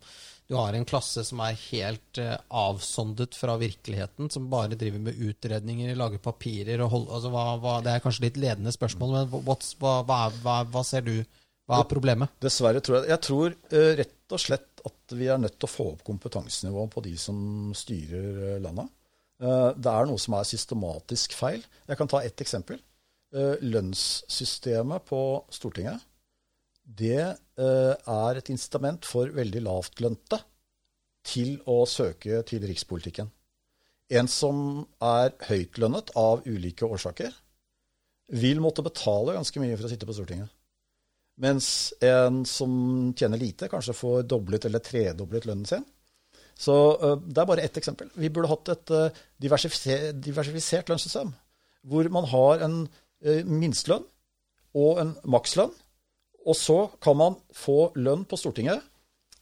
[0.50, 5.18] Du har en klasse som er helt eh, avsondet fra virkeligheten, som bare driver med
[5.18, 9.44] utredninger, lager papirer og hold, altså, hva, hva, Det er kanskje litt ledende spørsmål, men
[9.50, 11.16] what's, hva, hva, er- hva, hva ser du?
[11.70, 12.32] Hva er problemet?
[12.42, 15.74] Dessverre tror jeg Jeg tror eh, rett og slett at vi er nødt til å
[15.74, 18.94] få opp kompetansenivået på de som styrer eh, landet.
[19.40, 21.64] Eh, det er noe som er systematisk feil.
[21.88, 22.80] Jeg kan ta ett eksempel.
[23.34, 25.22] Eh, lønnssystemet på
[25.54, 26.06] Stortinget
[26.90, 30.40] det eh, er et incitament for veldig lavtlønte
[31.30, 33.30] til å søke til rikspolitikken.
[34.10, 37.30] En som er høytlønnet av ulike årsaker,
[38.30, 40.50] vil måtte betale ganske mye for å sitte på Stortinget.
[41.40, 42.72] Mens en som
[43.18, 45.86] tjener lite, kanskje får doblet eller tredoblet lønnen sin.
[46.60, 48.10] Så eh, det er bare ett eksempel.
[48.20, 51.32] Vi burde hatt et eh, diversifisert, diversifisert lønnssystem.
[51.88, 54.04] Hvor man har en uh, minstelønn
[54.76, 55.72] og en makslønn.
[56.44, 58.84] Og så kan man få lønn på Stortinget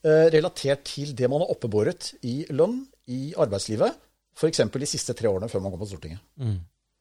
[0.05, 2.81] eh, relatert til det man har oppebåret i lønn
[3.13, 3.97] i arbeidslivet.
[4.37, 4.61] F.eks.
[4.69, 6.21] de siste tre årene før man kom på Stortinget.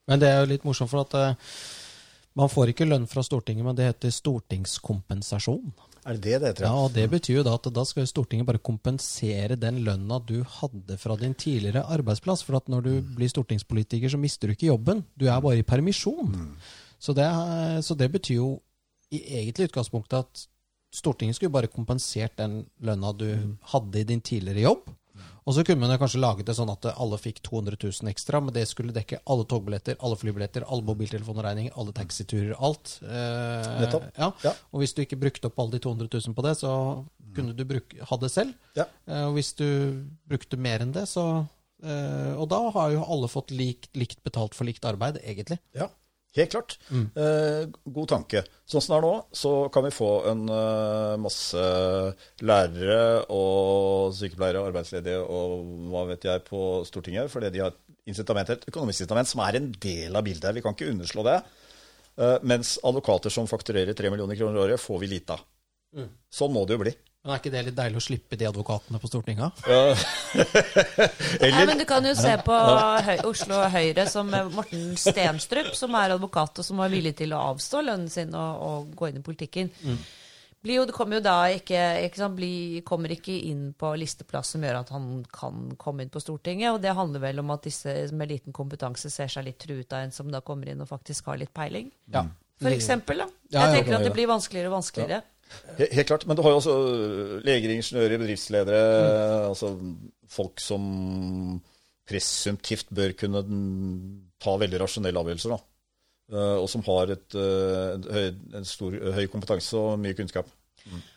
[0.07, 1.57] Men det er jo litt morsomt, for at eh,
[2.37, 5.71] man får ikke lønn fra Stortinget, men det heter stortingskompensasjon.
[6.07, 6.67] Er det det det heter?
[6.69, 10.43] Ja, og Det betyr jo da at da skal Stortinget bare kompensere den lønna du
[10.59, 12.45] hadde fra din tidligere arbeidsplass.
[12.47, 15.03] For at når du blir stortingspolitiker, så mister du ikke jobben.
[15.17, 16.37] Du er bare i permisjon.
[16.99, 17.27] Så, det,
[17.85, 18.51] så det betyr jo
[19.11, 20.47] i egentlig utgangspunktet at
[20.97, 23.27] Stortinget skulle bare kompensert den lønna du
[23.73, 24.87] hadde i din tidligere jobb.
[25.47, 28.55] Og så kunne man kanskje laget det sånn at alle fikk 200 000 ekstra, men
[28.57, 32.97] det skulle dekke alle togbilletter, alle flybilletter, alle mobiltelefonregninger, alle taxiturer, alt.
[33.07, 33.85] Eh.
[34.19, 34.31] Ja.
[34.43, 34.55] Ja.
[34.73, 36.73] Og hvis du ikke brukte opp alle de 200 000 på det, så
[37.37, 38.57] kunne du bruke, ha det selv.
[38.79, 38.89] Ja.
[39.07, 39.69] Eh, og hvis du
[40.29, 41.27] brukte mer enn det, så
[41.85, 45.61] eh, Og da har jo alle fått lik, likt betalt for likt arbeid, egentlig.
[45.77, 45.91] Ja,
[46.39, 46.77] helt klart.
[46.93, 47.65] Eh,
[47.99, 48.43] god tanke.
[48.69, 51.67] Sånn som det er nå, så kan vi få en uh, masse
[52.43, 57.77] lærere og sykepleiere og arbeidsledige og hva vet jeg på Stortinget, fordi de har
[58.11, 60.55] incitament, et økonomisk incitament som er en del av bildet.
[60.57, 61.41] Vi kan ikke underslå det.
[62.17, 65.45] Eh, mens advokater som fakturerer 3 millioner kroner i året, får vi lite av.
[66.33, 66.93] Sånn må det jo bli.
[67.27, 69.65] Men er ikke det litt deilig å slippe de advokatene på Stortinget?
[71.43, 72.59] Nei, men Du kan jo se på
[73.09, 77.35] Høy Oslo Høyre som eh, Morten Stenstrup, som er advokat og som var villig til
[77.35, 79.73] å avstå lønnen sin og, og gå inn i politikken.
[80.63, 84.55] Blir jo, det kommer jo da ikke, ikke sant, blir, kommer ikke inn på listeplass
[84.55, 86.73] som gjør at han kan komme inn på Stortinget.
[86.75, 90.07] Og det handler vel om at disse med liten kompetanse ser seg litt truet av
[90.07, 91.91] en som da kommer inn og faktisk har litt peiling.
[92.15, 92.25] Ja.
[92.63, 93.27] For eksempel, da.
[93.51, 95.23] Jeg ja, tenker ja, at det blir vanskeligere og vanskeligere.
[95.27, 95.33] He-
[95.79, 96.27] Helt klart.
[96.27, 99.75] Men du har jo også øh, leger, ingeniører, bedriftsledere, altså
[100.29, 101.61] folk som
[102.07, 103.97] presumptivt bør kunne mm,
[104.43, 105.59] ta veldig rasjonelle avgjørelser, da.
[106.33, 110.49] Eh, Og som har et, øh, en høy, en stor, høy kompetanse og mye kunnskap.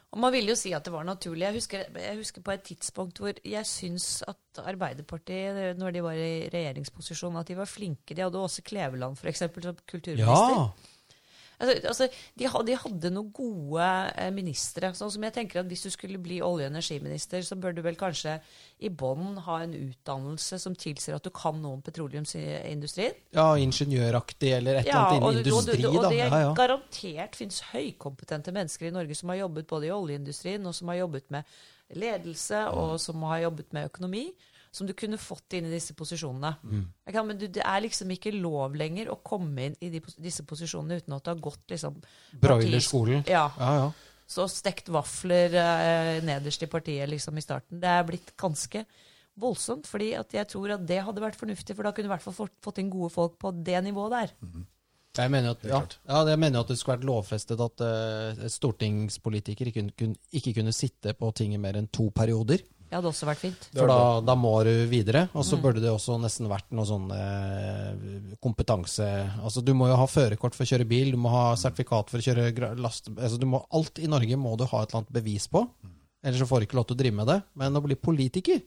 [0.10, 1.44] Og man ville jo si at det var naturlig.
[1.46, 6.18] Jeg husker, jeg husker på et tidspunkt hvor jeg syns at Arbeiderpartiet, når de var
[6.18, 8.16] i regjeringsposisjon, at de var flinke.
[8.18, 10.56] De hadde Åse Kleveland, f.eks., som kulturminister.
[10.58, 10.89] Ja!
[11.60, 12.08] Altså, altså,
[12.40, 14.94] de, hadde, de hadde noen gode eh, ministre.
[14.96, 17.82] Sånn som jeg tenker at Hvis du skulle bli olje- og energiminister, så bør du
[17.84, 18.38] vel kanskje
[18.80, 23.18] i bånn ha en utdannelse som tilsier at du kan noe om petroleumsindustrien.
[23.36, 25.90] ja, ingeniøraktig eller et eller annet innen industri, da.
[25.90, 26.54] og det Ja, ja.
[26.56, 31.02] garantert finnes høykompetente mennesker i Norge som har jobbet både i oljeindustrien og som har
[31.04, 31.44] jobbet med
[32.00, 34.30] ledelse og som har jobbet med økonomi,
[34.72, 36.52] som du kunne fått inn i disse posisjonene.
[36.62, 36.84] Mm.
[37.10, 40.46] Kan, men du, det er liksom ikke lov lenger å komme inn i de, disse
[40.48, 41.98] posisjonene uten at du har gått liksom
[42.42, 43.26] Broilerskolen.
[43.30, 43.48] Ja.
[43.58, 43.90] Ja, ja.
[44.30, 47.80] Så stekt vafler eh, nederst i partiet liksom i starten.
[47.82, 48.84] Det er blitt ganske
[49.40, 52.26] voldsomt, fordi jeg tror at det hadde vært fornuftig, for da kunne du i hvert
[52.26, 54.36] fall fått, fått inn gode folk på det nivået der.
[55.18, 59.72] Jeg mener at, ja, ja, jeg mener at det skulle vært lovfestet at uh, stortingspolitikere
[59.72, 62.62] ikke kunne, ikke kunne sitte på tinget mer enn to perioder.
[62.90, 63.68] Det hadde også vært fint.
[63.76, 65.28] For da, da må du videre.
[65.38, 69.06] Og så burde det også nesten vært noe sånn eh, kompetanse
[69.44, 72.18] Altså Du må jo ha førerkort for å kjøre bil, du må ha sertifikat for
[72.18, 73.12] å kjøre last...
[73.14, 75.62] Altså du må, alt i Norge må du ha et eller annet bevis på.
[76.26, 77.38] Ellers så får du ikke lov til å drive med det.
[77.62, 78.64] Men å bli politiker,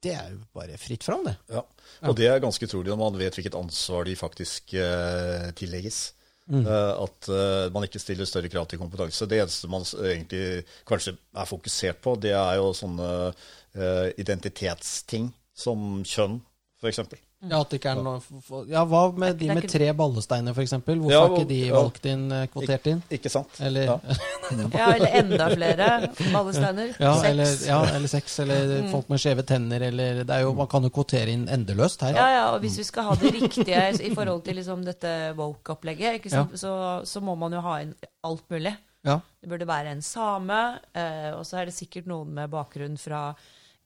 [0.00, 1.34] det er jo bare fritt fram, det.
[1.50, 1.64] Ja.
[2.08, 6.04] Og det er ganske utrolig når man vet hvilket ansvar de faktisk eh, tillegges.
[6.50, 9.28] Eh, at eh, man ikke stiller større krav til kompetanse.
[9.30, 16.00] Det eneste man egentlig kanskje er fokusert på, det er jo sånne eh, identitetsting som
[16.06, 16.40] kjønn,
[16.80, 17.04] f.eks.
[17.40, 20.74] Ja, at det ikke er noe Ja, Hva med de med tre ballesteiner, f.eks.?
[20.84, 23.00] Hvorfor Ja, er ikke de valgt inn, eh, kvotert inn?
[23.16, 23.60] Ikke sant?
[23.64, 23.96] Eller Ja.
[24.50, 25.86] Ja, eller enda flere
[26.34, 26.92] ballesteiner.
[26.98, 27.28] Ja, Seks.
[27.30, 30.84] eller, ja, eller seks, eller folk med skjeve tenner, eller det er jo, Man kan
[30.84, 32.18] jo kvotere inn endeløst her.
[32.18, 36.26] Ja, ja, og hvis vi skal ha det riktige i forhold til liksom dette woke-opplegget,
[36.32, 36.44] ja.
[36.58, 36.72] så,
[37.06, 37.94] så må man jo ha inn
[38.26, 38.74] alt mulig.
[39.06, 39.20] Ja.
[39.40, 40.58] Det burde være en same,
[40.92, 43.30] eh, og så er det sikkert noen med bakgrunn fra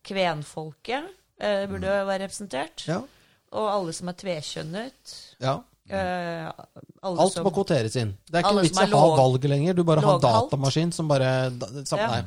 [0.04, 1.12] kvenfolket.
[1.40, 2.86] Eh, burde jo være representert.
[2.88, 3.02] Ja.
[3.54, 5.14] Og alle som er tvekjønnet.
[5.44, 5.60] ja.
[5.84, 6.48] Uh,
[7.04, 8.14] alle Alt som, må kvoteres inn.
[8.24, 9.74] Det er ikke vits i å ha valget lenger.
[9.76, 11.28] Du bare har datamaskin som bare
[11.84, 12.06] sam, Ja.
[12.08, 12.22] Nei.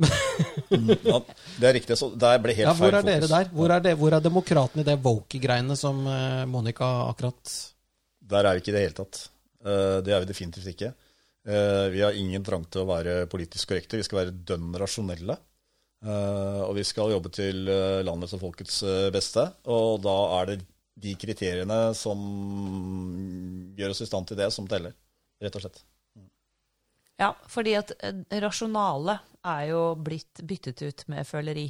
[0.00, 1.18] Ja,
[1.58, 1.96] det er riktig.
[1.98, 3.50] Så der ble helt Ja, hvor feil er dere der?
[3.52, 7.52] Hvor er, det, hvor er demokratene i det woke-greiene som eh, Monica akkurat
[8.30, 9.24] Der er vi ikke i det hele tatt.
[9.60, 10.92] Uh, Det er vi definitivt ikke.
[11.50, 13.98] Eh, Vi har ingen trang til å være politisk korrekte.
[14.00, 15.36] Vi skal være dønn rasjonelle.
[16.00, 19.44] Eh, Og vi skal jobbe til eh, landets og folkets eh, beste.
[19.68, 20.58] Og da er det
[21.00, 22.20] de kriteriene som
[23.76, 24.96] gjør oss i stand til det, som teller.
[25.40, 25.82] Rett og slett.
[27.20, 27.92] Ja, fordi at
[28.40, 31.68] rasjonale er jo blitt byttet ut med føleri.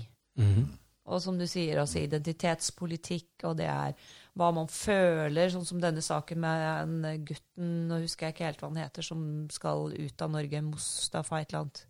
[1.10, 3.94] Og som du sier, altså identitetspolitikk, og det er
[4.38, 8.62] hva man føler, sånn som denne saken med en gutten, nå husker jeg ikke helt
[8.62, 11.82] hva han heter, som skal ut av Norge, Mustafa et eller annet.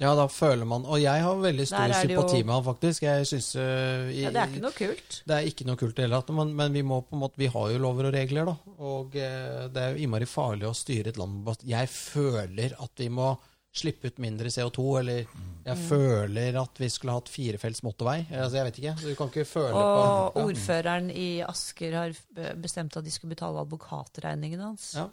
[0.00, 3.02] Ja, da føler man Og jeg har veldig stor er jo- sympati med han, faktisk.
[3.02, 5.22] Jeg synes, uh, i- Ja, det er ikke noe kult.
[5.26, 7.20] Det er ikke noe kult i det hele tatt, men, men vi må på en
[7.20, 8.56] måte, vi har jo lover og regler, da.
[8.78, 13.08] Og uh, det er jo innmari farlig å styre et land Jeg føler at vi
[13.08, 13.36] må
[13.72, 15.26] slippe ut mindre CO2, eller
[15.64, 18.26] jeg føler at vi skulle hatt firefelts motorvei.
[18.32, 18.94] Altså, jeg vet ikke.
[19.04, 20.46] Du kan ikke føle Og på ja.
[20.46, 22.16] ordføreren i Asker har
[22.58, 24.94] bestemt at de skulle betale advokatregningene hans.
[24.98, 25.06] Ja.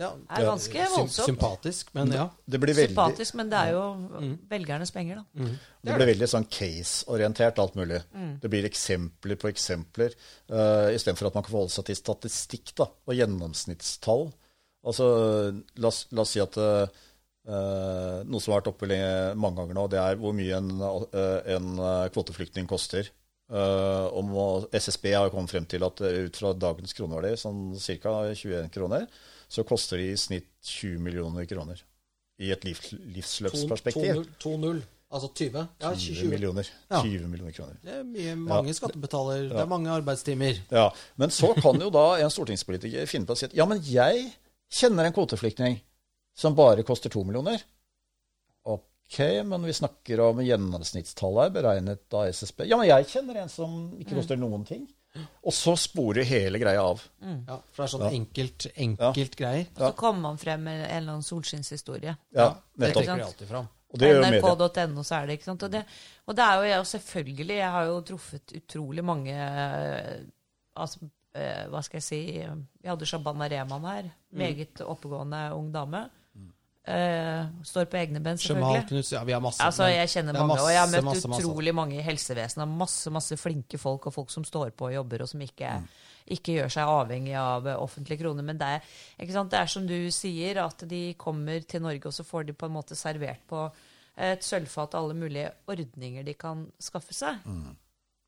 [0.00, 1.28] Ja, Det er ganske voldsomt.
[1.28, 2.24] Sympatisk, men ja.
[2.48, 3.82] Det blir veldig, Sympatisk, men det er jo
[4.50, 5.48] velgernes penger, da.
[5.84, 8.00] det blir veldig sånn case-orientert, alt mulig.
[8.16, 8.34] Mm.
[8.42, 10.16] Det blir eksempler på eksempler,
[10.52, 14.30] uh, istedenfor at man kan forholde seg til statistikk da, og gjennomsnittstall.
[14.82, 15.06] Altså,
[15.78, 17.02] la oss, la oss si at eh,
[17.46, 18.88] eh, noe som har vært oppe
[19.38, 23.12] mange ganger nå, det er hvor mye en, eh, en eh, kvoteflyktning koster.
[23.52, 24.30] Uh, om
[24.72, 28.14] SSB har jo kommet frem til at eh, ut fra dagens kroneverdi, sånn ca.
[28.32, 29.04] 21 kroner,
[29.52, 31.82] så koster de i snitt 20 millioner kroner.
[32.40, 32.78] I et liv,
[33.12, 34.22] livsløpsperspektiv.
[34.42, 34.80] 2-0.
[35.12, 35.66] Altså 20?
[35.82, 36.28] Ja, 20 20.
[36.32, 36.68] millioner.
[36.88, 37.02] Ja.
[37.04, 37.76] 20 millioner kroner.
[37.84, 39.50] Det er mye, mange skattebetaler.
[39.50, 40.62] Det er mange arbeidstimer.
[40.72, 40.86] Ja,
[41.20, 44.30] Men så kan jo da en stortingspolitiker finne på å si at ja, men jeg
[44.72, 45.76] kjenner en kvoteflyktning
[46.32, 47.60] som bare koster 2 millioner.
[48.64, 52.64] Ok, men vi snakker om gjennomsnittstallet her, beregnet av SSB.
[52.70, 54.86] Ja, men jeg kjenner en som ikke koster noen ting.
[55.42, 57.02] Og så sporer hele greia av.
[57.20, 59.66] Ja, for det er sånn enkelt, enkelt greier.
[59.76, 62.14] Og så kommer man frem med en eller annen solskinnshistorie.
[62.32, 63.02] Ja, Det nettopp.
[63.02, 63.68] trekker de alltid fram.
[63.92, 64.08] Det.
[64.24, 65.62] NRK.no så er det, ikke sant.
[65.66, 65.82] Og det,
[66.24, 70.22] og det er jo jeg selvfølgelig Jeg har jo truffet utrolig mange eh,
[70.80, 74.08] altså, eh, Hva skal jeg si Vi hadde Shabana Rehman her.
[74.32, 74.38] Mm.
[74.38, 76.06] Meget oppegående ung dame.
[76.82, 78.86] Eh, står på egne ben, Jamal selvfølgelig.
[78.88, 79.62] Knutsen, ja, vi har masse.
[79.62, 82.72] Altså, jeg kjenner mange, masse, og jeg har møtt masse, masse, utrolig mange i helsevesenet.
[82.80, 85.70] Masse masse flinke folk, og folk som står på og jobber, og som ikke,
[86.34, 88.46] ikke gjør seg avhengig av eh, offentlige kroner.
[88.48, 88.88] Men det er,
[89.22, 89.52] ikke sant?
[89.54, 92.66] det er som du sier, at de kommer til Norge, og så får de på
[92.66, 93.68] en måte servert på
[94.22, 97.38] et sølvfat alle mulige ordninger de kan skaffe seg.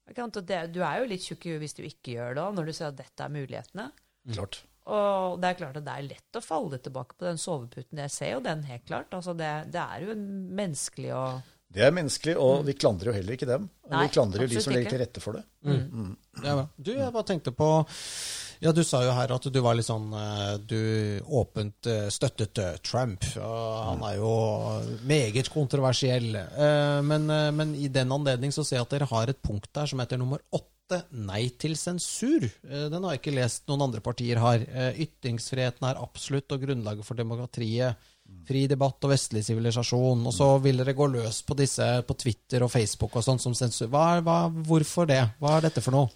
[0.08, 0.38] Ikke sant?
[0.38, 2.54] Og det, du er jo litt tjukk i huet hvis du ikke gjør det òg,
[2.54, 3.90] når du ser at dette er mulighetene.
[4.30, 4.62] Klart.
[4.84, 8.02] Og det er klart at det er lett å falle tilbake på den soveputen.
[8.04, 9.14] Jeg ser jo den helt klart.
[9.16, 10.16] Altså det, det er jo
[10.60, 11.24] menneskelig å
[11.74, 13.64] Det er menneskelig, og vi klandrer jo heller ikke dem.
[13.90, 15.44] Nei, vi klandrer jo de som legger til rette for det.
[16.44, 16.66] Ja, bra.
[16.76, 17.70] Du, jeg bare tenkte på
[18.62, 20.78] Ja, du sa jo her at du var litt sånn eh, Du
[21.40, 23.24] åpent eh, støttet eh, Trump.
[23.40, 24.30] Og han er jo
[25.08, 26.30] meget kontroversiell.
[26.36, 27.26] Eh, Men,
[27.56, 30.20] men i den anledning så ser jeg at dere har et punkt der som heter
[30.20, 30.70] nummer åtte.
[31.12, 32.44] Nei til sensur.
[32.44, 34.60] Eh, Den har jeg ikke lest noen andre partier har.
[34.68, 37.96] Eh, Ytringsfriheten er absolutt og grunnlaget for demokratiet.
[38.48, 40.26] Fri debatt og vestlig sivilisasjon.
[40.26, 43.54] Og så vil dere gå løs på disse på Twitter og Facebook og sånn som
[43.54, 43.88] sensur.
[43.88, 45.22] Hva, er- hva, hvorfor det?
[45.40, 46.08] Hva er dette for noe?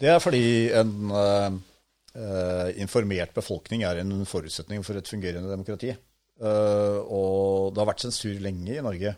[0.00, 5.96] Det er fordi en, eh, informert befolkning er en forutsetning for et fungerende demokrati.
[6.40, 9.10] Uh, og det har vært sensur lenge i Norge.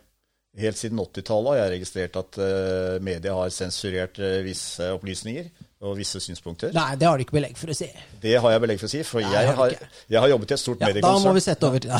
[0.53, 5.47] Helt siden 80-tallet har jeg registrert at uh, media har sensurert uh, visse opplysninger
[5.81, 6.69] og visse synspunkter.
[6.75, 7.87] Nei, det har du ikke belegg for å si.
[8.21, 10.55] Det har jeg belegg for å si, for Nei, jeg, har jeg har jobbet i
[10.55, 11.89] et stort Ja, da må vi sette over til.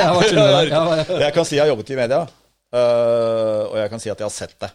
[0.00, 0.40] Jeg
[0.72, 0.80] ja.
[1.26, 4.30] Jeg kan si jeg har jobbet i media, uh, og jeg kan si at jeg
[4.30, 4.72] har sett det.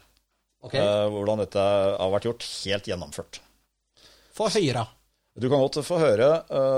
[0.59, 0.85] Okay.
[1.09, 2.45] hvordan dette har vært gjort.
[2.67, 3.41] Helt gjennomført.
[4.37, 4.85] Få høre.
[5.39, 6.27] Du kan godt få høre.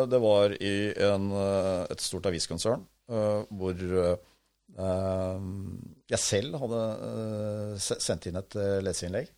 [0.08, 1.32] Det var i en,
[1.90, 3.82] et stort aviskonsern hvor
[6.12, 9.30] jeg selv hadde eh, sendt inn et eh, leseinnlegg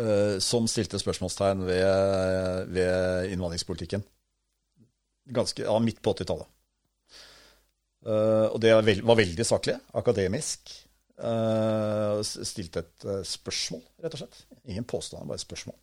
[0.00, 4.04] eh, som stilte spørsmålstegn ved, ved innvandringspolitikken.
[5.36, 6.48] Ganske, ja, midt på 80-tallet.
[8.08, 10.72] Eh, og det var, veldig saklig, akademisk.
[12.24, 14.38] Stilte et spørsmål, rett og slett.
[14.72, 15.76] Ingen påstand, bare et spørsmål.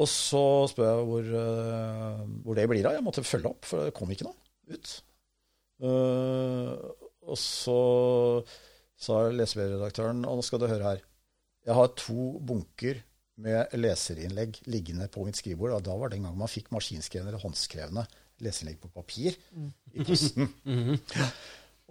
[0.00, 0.40] Og så
[0.72, 1.26] spør jeg hvor,
[2.46, 2.96] hvor det blir av.
[2.96, 4.38] Jeg måtte følge opp, for det kom ikke noe
[4.72, 4.94] ut.
[7.28, 7.78] Og så
[9.02, 11.02] sa lesebrevredaktøren og nå skal du høre her.
[11.66, 13.02] Jeg har to bunker
[13.42, 15.76] med leserinnlegg liggende på mitt skrivebord.
[15.78, 18.04] Og da var det en gang man fikk maskinskrevne eller håndskrevne
[18.42, 19.36] leserinnlegg på papir
[19.94, 20.50] i posten.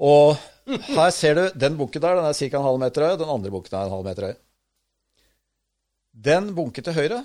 [0.02, 2.58] Og her ser du den bunken der, den er ca.
[2.58, 3.18] en halv meter høy.
[3.22, 4.36] Den andre bunken er en halv meter høy.
[6.12, 7.22] Den bunken til høyre,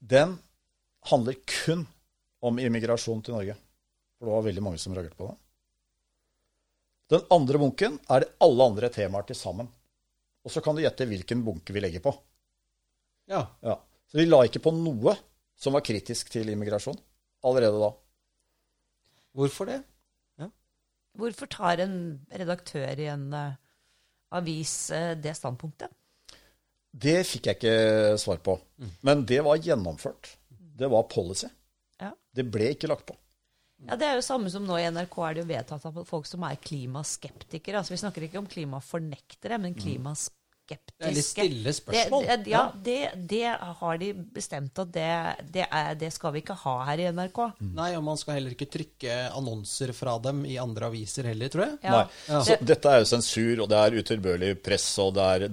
[0.00, 0.34] den
[1.08, 1.86] handler kun
[2.44, 3.56] om immigrasjon til Norge.
[4.18, 5.38] For det var veldig mange som reagerte på det.
[7.10, 9.68] Den andre bunken er det alle andre temaer til sammen.
[10.44, 12.12] Og så kan du gjette hvilken bunke vi legger på.
[13.30, 13.44] Ja.
[13.66, 13.76] Ja.
[14.10, 15.16] Så vi la ikke på noe
[15.60, 16.98] som var kritisk til immigrasjon
[17.46, 17.90] allerede da.
[19.36, 19.80] Hvorfor det?
[21.18, 21.94] Hvorfor tar en
[22.30, 23.56] redaktør i en uh,
[24.38, 25.90] avis uh, det standpunktet?
[26.90, 28.56] Det fikk jeg ikke svar på.
[29.06, 30.32] Men det var gjennomført.
[30.48, 31.46] Det var policy.
[32.00, 32.10] Ja.
[32.34, 33.14] Det ble ikke lagt på.
[33.88, 36.26] Ja, Det er jo samme som nå i NRK er det jo vedtatt av folk
[36.28, 37.80] som er klimaskeptikere.
[37.80, 40.36] Altså Vi snakker ikke om klimafornektere, men klimaskeptiske.
[40.70, 42.26] Det er litt stille spørsmål.
[42.28, 43.46] Det, det, ja, det, det
[43.80, 45.06] har de bestemt at det,
[45.56, 47.40] det, er, det skal vi ikke ha her i NRK.
[47.74, 51.64] Nei, og man skal heller ikke trykke annonser fra dem i andre aviser heller, tror
[51.64, 51.80] jeg.
[51.82, 52.04] Ja.
[52.30, 52.42] Nei.
[52.46, 55.48] Så dette er jo sensur, og det er utilbørlig press, og det er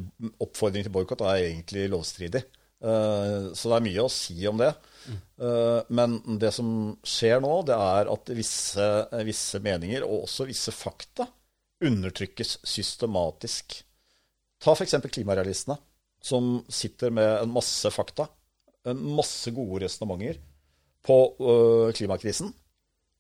[0.46, 1.26] oppfordring til boikott.
[1.26, 2.44] Er egentlig lovstridig.
[2.78, 4.70] Uh, Så det er mye å si om det.
[5.08, 6.70] Eh, Men det som
[7.06, 8.88] skjer nå, det er at visse,
[9.28, 11.28] visse meninger, og også visse fakta,
[11.84, 13.80] undertrykkes systematisk.
[14.64, 14.98] Ta f.eks.
[15.14, 15.78] klimarealistene,
[16.22, 18.26] som sitter med en masse fakta,
[18.88, 20.40] en masse gode resonnementer
[21.06, 22.50] på øh, klimakrisen.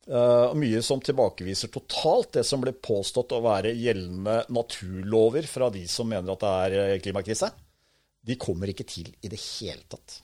[0.08, 5.68] Eh, og mye som tilbakeviser totalt det som ble påstått å være gjeldende naturlover fra
[5.74, 7.52] de som mener at det er eh, klimakrise.
[8.28, 10.22] De kommer ikke til i det hele tatt.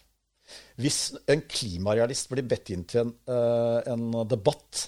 [0.82, 0.98] Hvis
[1.32, 4.88] en klimarealist blir bedt inn til en, eh, en debatt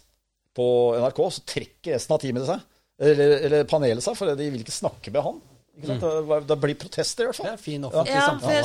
[0.56, 0.66] på
[1.02, 2.64] NRK, så trekker resten av teamet seg,
[3.00, 5.42] eller, eller panelet seg, for de vil ikke snakke med han.
[5.76, 6.06] Ikke sant?
[6.30, 7.54] Det, det blir protester, i hvert Det fall.
[7.54, 8.64] er fin offentlig Ja, samtale.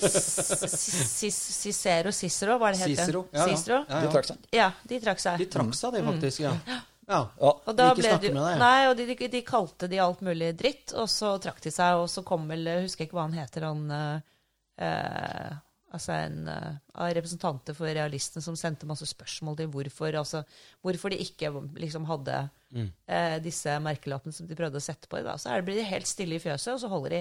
[0.00, 2.94] så Cicero Cicero, hva det heter?
[2.96, 3.24] Cicero.
[3.32, 3.56] Ja, ja.
[3.56, 3.80] Cicero?
[3.88, 4.46] Ja, De trakk seg.
[4.56, 5.42] Ja, de trakk seg.
[5.42, 6.40] De trakk seg, det, faktisk.
[6.46, 6.54] Ja.
[6.66, 6.78] ja.
[7.06, 7.20] Ja.
[7.38, 10.24] Og da Ikke ble snakke med deg, nei, og de, de, de kalte de alt
[10.26, 13.36] mulig dritt, og så trakk de seg, og så kom vel Jeg ikke hva han
[13.36, 15.52] heter, han eh,
[15.96, 20.42] Altså en eh, av representanter for realistene som sendte masse spørsmål til hvorfor altså,
[20.84, 22.44] hvorfor de ikke liksom hadde
[22.76, 22.88] Mm.
[23.08, 25.20] eh, disse merkelappene som de prøvde å sette på.
[25.22, 25.36] Da.
[25.38, 27.20] Så er det, blir de helt stille i fjøset, og så holder de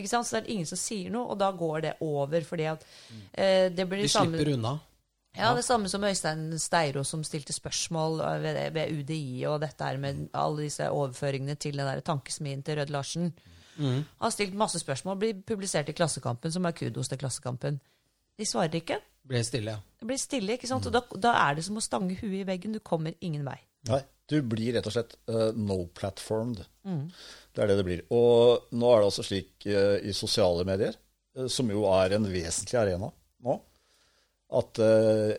[0.00, 0.26] ikke sant?
[0.26, 2.86] Så det er ingen som sier noe, og da går det over, fordi at
[3.36, 4.72] eh, det blir De det samme slipper unna.
[5.36, 9.84] ja, det samme som Øystein Steiro som stilte spørsmål eh, ved, ved UDI og dette
[9.84, 13.34] her med alle disse overføringene til den der tankesmien til Rød Larsen.
[13.76, 14.00] Mm.
[14.24, 17.78] Har stilt masse spørsmål, blir publisert i Klassekampen, som er kudos til Klassekampen.
[18.36, 18.98] De svarer ikke.
[19.26, 19.82] Blir stille, ja.
[19.98, 20.86] Det blir stille, ikke sant?
[20.86, 22.76] Og da, da er det som å stange huet i veggen.
[22.76, 23.58] Du kommer ingen vei.
[23.88, 26.62] Nei, du blir rett og slett uh, no-platformed.
[26.86, 28.04] Det er det det blir.
[28.14, 30.98] Og nå er det altså slik uh, i sosiale medier,
[31.38, 33.10] uh, som jo er en vesentlig arena
[33.46, 33.58] nå,
[34.56, 34.78] at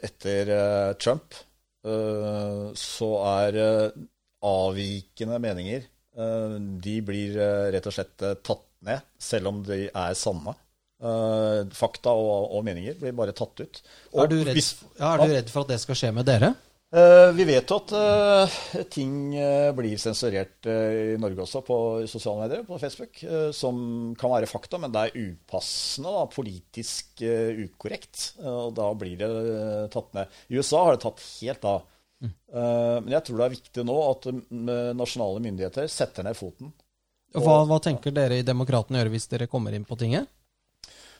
[0.03, 0.49] etter
[0.99, 1.31] Trump
[1.87, 3.57] eh, så er
[4.43, 5.85] avvikende meninger
[6.83, 7.37] De blir
[7.71, 10.53] rett og slett tatt ned, selv om de er sanne.
[10.97, 13.81] Eh, fakta og, og meninger blir bare tatt ut.
[14.13, 16.25] Og Er du, redd, hvis- ja, er du redd for at det skal skje med
[16.25, 16.55] dere?
[16.87, 18.53] Uh, vi vet jo at uh,
[18.89, 19.33] ting
[19.75, 21.77] blir sensurert i Norge også på
[22.07, 23.19] sosiale medier, på Facebook,
[23.51, 28.29] som kan være fakta, men det er upassende, da, politisk ukorrekt.
[28.39, 29.29] og da blir det
[29.91, 30.39] tatt ned.
[30.49, 31.83] I USA har det tatt helt av.
[32.23, 36.71] Eh, men jeg tror det er viktig nå at eh, nasjonale myndigheter setter ned foten.
[37.35, 40.29] Og Hva, hva tenker dere i Demokratene gjøre hvis dere kommer inn på tinget?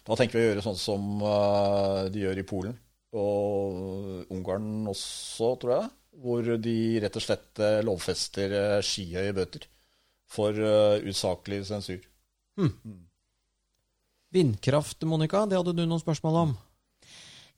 [0.07, 2.75] Da tenker vi å gjøre sånn som eh, de gjør i Polen.
[3.17, 5.89] og Ungarn også, tror jeg.
[6.23, 9.67] Hvor de rett og slett eh, lovfester eh, skyhøye bøter
[10.27, 10.55] for
[11.07, 12.01] usaklig sensur.
[14.35, 16.55] Vindkraft, Monica, det hadde du noen spørsmål om?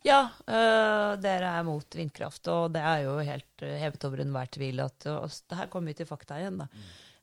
[0.06, 4.84] Ja, øh, dere er mot vindkraft, og det er jo helt hevet over enhver tvil
[4.86, 6.70] at og det Her kommer vi til fakta igjen, da.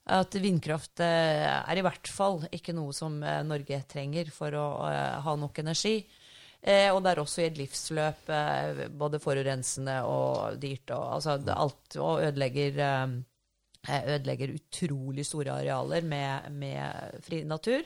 [0.06, 4.66] At vindkraft øh, er i hvert fall ikke noe som øh, Norge trenger for å
[4.86, 5.96] øh, ha nok energi.
[6.66, 11.36] Eh, og det er også i et livsløp eh, både forurensende og dyrt og altså
[11.54, 13.16] alt, og ødelegger eh,
[13.88, 17.82] eh, ødelegger utrolig store arealer med, med fri natur.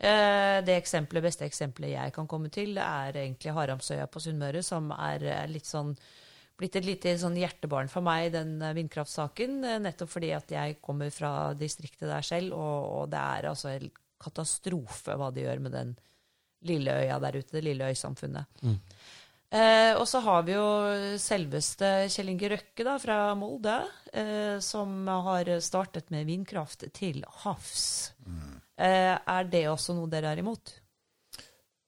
[0.00, 4.92] Eh, det eksempelet, beste eksempelet jeg kan komme til, er egentlig Haramsøya på Sunnmøre, som
[4.96, 5.92] er eh, litt sånn
[6.60, 9.62] blitt et lite sånn hjertebarn for meg, den eh, vindkraftsaken.
[9.64, 13.72] eh, Nettopp fordi at jeg kommer fra distriktet der selv, og, og det er altså
[13.72, 13.88] en
[14.20, 15.96] katastrofe hva de gjør med den
[16.68, 18.60] lille øya der ute, det lille øysamfunnet.
[19.50, 20.66] Eh, og så har vi jo
[21.18, 23.78] selveste Kjell Inge Røkke da, fra Molde,
[24.12, 28.12] eh, som har startet med vindkraft til havs.
[28.76, 30.76] Eh, er det også noe dere er imot?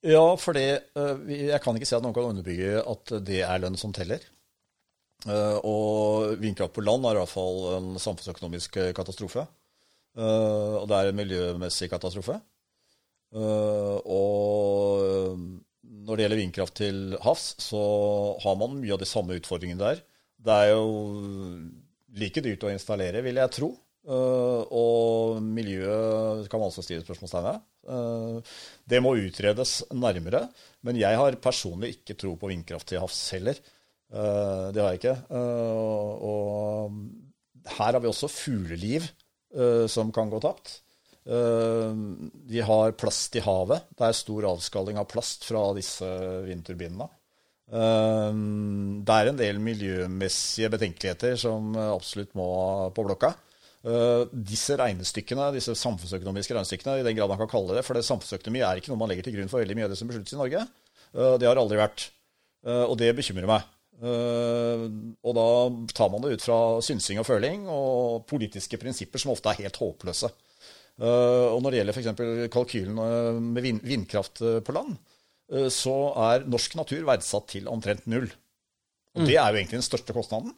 [0.02, 0.66] Ja, for det,
[0.98, 1.20] eh,
[1.52, 4.24] jeg kan ikke si at noen kan underbygge at det er lønn som teller.
[5.28, 9.44] Eh, Og vindkraft på land er i hvert fall en samfunnsøkonomisk eh, katastrofe.
[10.18, 12.40] Eh, Og det er en miljømessig katastrofe.
[13.32, 15.38] Og
[15.80, 17.80] når det gjelder vindkraft til havs, så
[18.42, 20.02] har man mye av de samme utfordringene der.
[20.36, 20.84] Det er jo
[22.18, 23.70] like dyrt å installere, vil jeg tro.
[24.04, 27.64] Og miljøet kan man også stille spørsmålstegn ved.
[28.84, 30.50] Det må utredes nærmere.
[30.84, 33.56] Men jeg har personlig ikke tro på vindkraft til havs heller.
[34.12, 35.16] Eh, det har jeg ikke.
[35.32, 40.80] Eh, og her har vi også fugleliv eh, som kan gå tapt.
[41.22, 43.84] Vi har plast i havet.
[43.94, 46.08] Det er stor avskalling av plast fra disse
[46.48, 47.06] vindturbinene.
[47.70, 52.48] Det er en del miljømessige betenkeligheter som absolutt må
[52.90, 53.30] på blokka.
[53.82, 58.04] Uh, Disse regnestykkene, disse samfunnsøkonomiske regnestykkene, i den grad man kan kalle det, for det
[58.06, 60.36] samfunnsøkonomi er ikke noe man legger til grunn for veldig mye av det som besluttes
[60.36, 60.62] i Norge.
[61.10, 62.10] Uh, Det har aldri vært.
[62.62, 63.66] Uh, Og det bekymrer meg.
[64.02, 64.84] Eh,
[65.22, 65.46] Og da
[65.94, 69.78] tar man det ut fra synsing og føling og politiske prinsipper som ofte er helt
[69.78, 70.30] håpløse.
[70.98, 72.50] Eh, Og når det gjelder f.eks.
[72.52, 74.96] kalkylen eh, med vind- vindkraft på land,
[75.68, 78.30] så er norsk natur verdsatt til omtrent null.
[79.18, 80.54] Og det er jo egentlig den største kostnaden.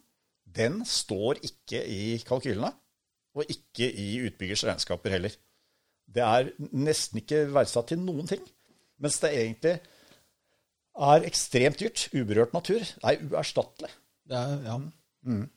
[0.46, 2.70] Den står ikke i kalkylene,
[3.34, 5.34] og ikke i utbyggers regnskaper heller.
[6.06, 8.44] Det er nesten ikke verdsatt til noen ting,
[9.02, 9.74] mens det egentlig
[10.94, 11.98] er ekstremt dyrt.
[12.14, 13.92] Uberørt natur er uerstattelig.
[14.28, 14.76] Det er, ja.
[15.24, 15.50] Men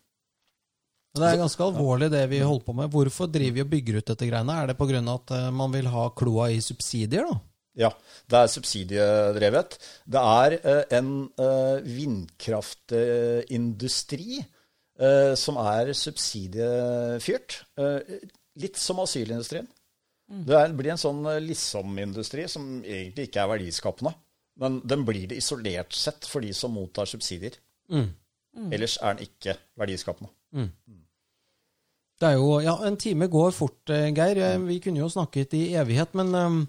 [1.17, 2.91] Det er ganske alvorlig det vi holder på med.
[2.93, 4.53] Hvorfor driver vi og bygger ut dette greiene?
[4.53, 4.99] Er det pga.
[5.13, 7.35] at eh, man vil ha kloa i subsidier, da?
[7.77, 7.91] Ja,
[8.29, 9.77] det er subsidiedrevet.
[10.09, 17.61] Det er eh, en eh, vindkraftindustri eh, som er subsidiefyrt.
[17.77, 17.99] Eh,
[18.57, 19.67] litt som asylindustrien.
[20.27, 24.11] Det er, blir en sånn liksom-industri som egentlig ikke er verdiskapende.
[24.59, 27.57] Men den blir det isolert sett for de som mottar subsidier.
[28.71, 30.31] Ellers er den ikke verdiskapende.
[32.17, 34.37] Det er jo, ja, En time går fort, eh, Geir.
[34.41, 36.67] Eh, Vi kunne jo snakket i evighet, men um,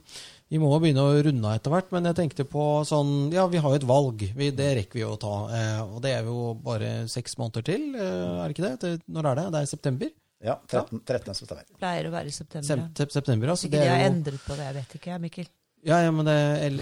[0.51, 1.91] vi må begynne å runde av etter hvert.
[1.93, 4.27] Men jeg tenkte på sånn Ja, vi har jo et valg.
[4.37, 5.33] Vi, det rekker vi jo å ta.
[5.57, 8.93] eh, Og det er jo bare seks måneder til, eh, er det ikke det?
[9.09, 9.47] Når er det?
[9.57, 10.11] Det er september?
[10.45, 11.01] Ja, 13.
[11.09, 11.35] 13.
[11.35, 11.65] september.
[11.81, 12.85] Pleier å være i september.
[12.95, 13.71] Sep- september, altså.
[13.73, 13.89] det er jo...
[13.89, 15.49] de har er endret på det, jeg vet ikke, jeg, Mikkel.
[15.87, 16.35] Ja, ja, men det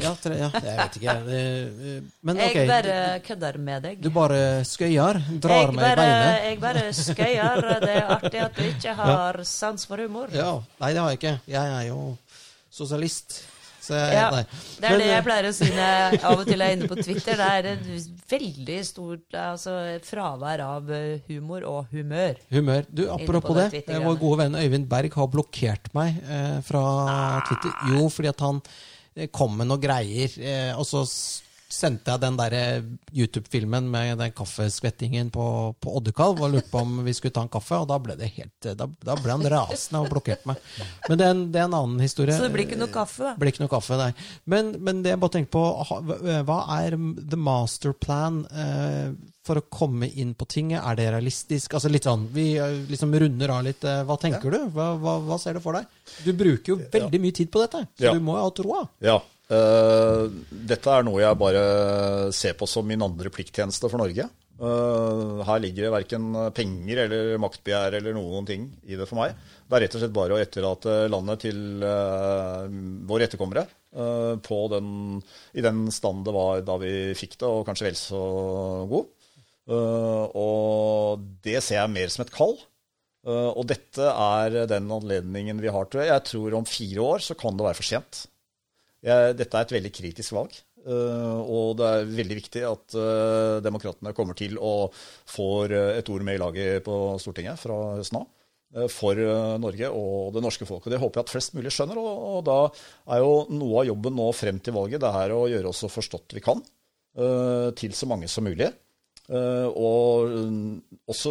[0.02, 1.14] ja, tre, ja, jeg vet ikke.
[2.24, 2.62] Men okay.
[2.62, 2.94] Jeg bare
[3.26, 3.98] kødder med deg.
[4.02, 6.46] Du bare skøyer, drar jeg meg i bare, beinet.
[6.46, 7.66] jeg bare skøyer.
[7.84, 10.32] Det er artig at du ikke har sans for humor.
[10.34, 11.34] Ja, Nei, det har jeg ikke.
[11.52, 12.00] Jeg er jo
[12.72, 13.42] sosialist.
[13.94, 14.28] Ja.
[14.42, 16.88] Det er det eh, jeg pleier å si når jeg av og til er inne
[16.90, 17.38] på Twitter.
[17.38, 19.76] Det er et veldig stort altså,
[20.06, 22.40] fravær av eh, humor og humør.
[22.52, 22.90] Humør.
[22.90, 23.68] Du, apropos det.
[23.76, 24.06] Twitter-greiene.
[24.08, 26.84] Vår gode venn Øyvind Berg har blokkert meg eh, fra
[27.48, 27.74] Twitter.
[27.94, 28.62] Jo, fordi at han
[29.14, 31.04] eh, kom med noen greier, eh, og så
[31.68, 32.54] sendte jeg den der
[33.16, 35.46] YouTube-filmen med den kaffeskvettingen på,
[35.82, 38.28] på Oddekalv og lurte på om vi skulle ta en kaffe, og da ble det
[38.36, 40.60] helt Da, da ble han rasende og blokkerte meg.
[41.08, 42.36] Men det er, en, det er en annen historie.
[42.36, 43.34] Så det blir ikke noe kaffe, da.
[43.40, 44.10] Blir ikke noe kaffe, nei.
[44.46, 45.64] Men, men det jeg bare tenker på,
[46.48, 49.10] hva- er the master plan eh,
[49.46, 50.82] for å komme inn på tinget?
[50.86, 51.74] Er det realistisk?
[51.78, 53.84] Altså litt sånn, Vi eh, liksom runder av litt.
[53.86, 54.58] eh, Hva tenker du?
[54.74, 55.86] Hva, hva, hva ser du for deg?
[56.26, 58.14] Du bruker jo veldig mye tid på dette, så Ja.
[58.14, 58.84] du må jo ha troa.
[59.02, 59.18] Ja.
[59.52, 60.24] Eh,
[60.72, 61.62] dette er noe jeg bare
[62.34, 64.28] ser på som min andre plikttjeneste for Norge.
[64.56, 69.34] Uh, her ligger det verken penger eller maktbegjær eller noen ting i det for meg.
[69.66, 72.64] Det er rett og slett bare å etterlate landet til uh,
[73.08, 73.66] våre etterkommere
[73.96, 74.88] den,
[75.56, 78.22] i den stand det var da vi fikk det, og kanskje vel så
[78.90, 79.06] god.
[80.36, 82.58] og det ser jeg mer som et kall.
[83.24, 86.12] og dette er den anledningen vi har, tror jeg.
[86.12, 88.26] Jeg tror om fire år så kan det være for sent.
[89.06, 90.56] Dette er et veldig kritisk valg.
[90.86, 94.94] Uh, og det er veldig viktig at uh, demokratene kommer til og
[95.26, 98.28] får et ord med i laget på Stortinget fra høsten av.
[98.76, 99.18] Uh, for
[99.62, 100.86] Norge og det norske folk.
[100.86, 101.98] Og Det håper jeg at flest mulig skjønner.
[101.98, 102.58] Og, og, da
[103.16, 105.90] er jo noe av jobben nå frem til valget det er å gjøre oss så
[105.90, 106.62] forstått vi kan
[107.16, 108.66] til så mange som mulig.
[109.32, 110.34] og
[111.08, 111.30] også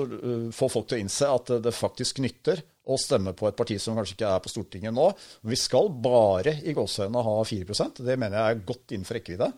[0.49, 3.97] få folk til å innse at det faktisk nytter å stemme på et parti som
[3.97, 5.07] kanskje ikke er på Stortinget nå.
[5.49, 9.49] Vi skal bare i gåsehøyne ha 4% Det mener jeg er godt innenfor rekkevidde.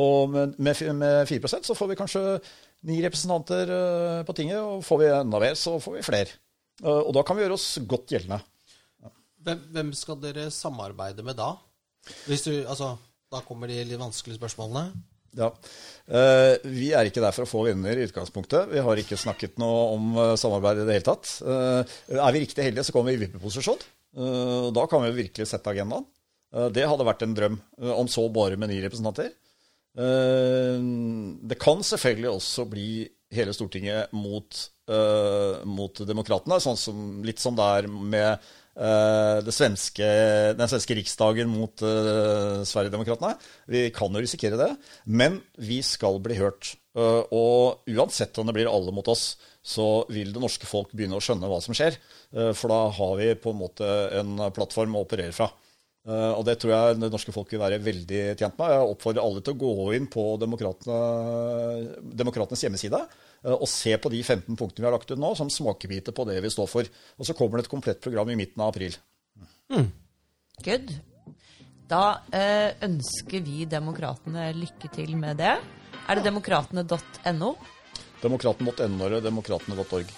[0.00, 2.22] Og med, med 4 så får vi kanskje
[2.88, 6.34] ni representanter eh, på tinget, og får vi enda mer, så får vi flere.
[6.82, 8.40] Eh, og da kan vi gjøre oss godt gjeldende.
[9.44, 11.52] Hvem, hvem skal dere samarbeide med da?
[12.26, 12.94] Hvis du, altså,
[13.32, 14.90] da kommer de litt vanskelige spørsmålene.
[15.38, 15.50] Ja.
[16.04, 18.68] Uh, vi er ikke der for å få venner i utgangspunktet.
[18.72, 21.30] Vi har ikke snakket noe om uh, samarbeid i det hele tatt.
[21.42, 21.80] Uh,
[22.14, 23.82] er vi riktig heldige, så kommer vi i vippeposisjon.
[24.14, 26.04] Da kan vi virkelig sette agendaen.
[26.70, 27.56] Det hadde vært en drøm,
[27.98, 29.32] om så bare med ni representanter.
[29.90, 32.86] Det kan selvfølgelig også bli
[33.34, 34.60] hele Stortinget mot,
[35.66, 40.06] mot demokratene, sånn som, litt som det er med Eh, svenske,
[40.58, 43.34] den svenske riksdagen mot uh, Sverigedemokraterna.
[43.70, 46.76] Vi kan jo risikere det, men vi skal bli hørt.
[46.96, 51.16] Uh, og uansett om det blir alle mot oss, så vil det norske folk begynne
[51.16, 51.92] å skjønne hva som skjer.
[52.34, 53.86] Uh, for da har vi på en måte
[54.20, 55.48] en plattform å operere fra.
[56.04, 58.70] og det tror jeg det norske folk vil være veldig tjent med.
[58.74, 63.08] Jeg oppfordrer alle til å gå inn på Demokratenes hjemmeside Eh,
[63.52, 66.38] og se på de 15 punktene vi har lagt ut nå, som smakebiter på det
[66.44, 66.88] vi står for.
[67.18, 68.96] Og så kommer det et komplett program i midten av april.
[69.72, 69.90] Mm.
[70.64, 70.94] Good.
[71.90, 75.56] Da eh, ønsker vi Demokratene lykke til med det.
[76.04, 77.54] Er det demokratene.no?
[78.22, 80.12] Demokraten.no eller demokratene.org.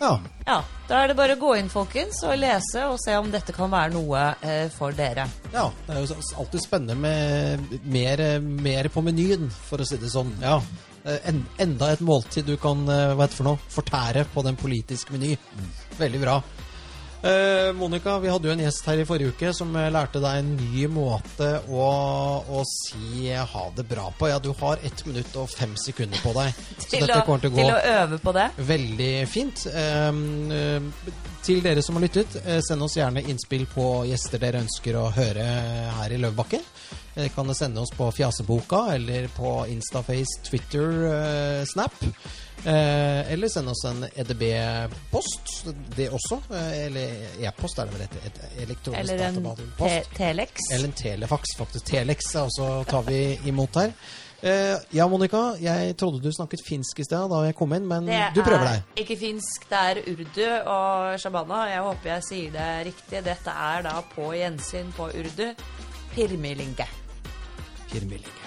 [0.00, 0.20] Ja.
[0.46, 0.56] ja.
[0.88, 3.70] Da er det bare å gå inn, folkens, og lese og se om dette kan
[3.72, 5.24] være noe eh, for dere.
[5.54, 5.68] Ja.
[5.86, 10.34] Det er jo alltid spennende med mer, mer på menyen, for å si det sånn.
[10.42, 10.58] Ja.
[11.06, 14.58] Eh, en, enda et måltid du kan eh, hva heter for noe, fortære på den
[14.58, 15.36] politiske meny.
[16.00, 16.40] Veldig bra.
[17.26, 20.40] Eh, Monica, vi hadde jo en gjest her i forrige uke som eh, lærte deg
[20.42, 21.86] en ny måte å,
[22.42, 24.28] å si ha det bra på.
[24.30, 26.60] Ja, du har ett minutt og fem sekunder på deg.
[26.90, 28.50] til, å, til, til, å, øve på det?
[28.74, 29.64] Veldig fint.
[29.70, 35.08] Eh, til dere som har lyttet, send oss gjerne innspill på gjester dere ønsker å
[35.14, 35.44] høre
[36.00, 36.64] her i Løvbakken.
[37.16, 42.04] Dere kan sende oss på Fjaseboka eller på Instaface, Twitter, uh, Snap.
[42.64, 45.64] Eh, eller sende oss en EDB-post,
[45.96, 46.40] det også.
[46.50, 47.08] Eh, eller
[47.40, 50.68] e-post, er det vel et, et elektronisk Eller en te Telex.
[50.74, 51.86] Eller en Telefax, faktisk.
[51.86, 53.94] Telex også tar vi imot her.
[54.40, 55.54] Eh, ja, Monica.
[55.62, 58.66] Jeg trodde du snakket finsk i sted da jeg kom inn, men det du prøver
[58.66, 58.84] deg.
[58.92, 60.44] Det er ikke finsk, det er urdu
[60.74, 61.64] og shabana.
[61.70, 63.24] Jeg håper jeg sier det riktig.
[63.30, 65.50] Dette er da på gjensyn på urdu.
[67.94, 68.45] 20 yıllık.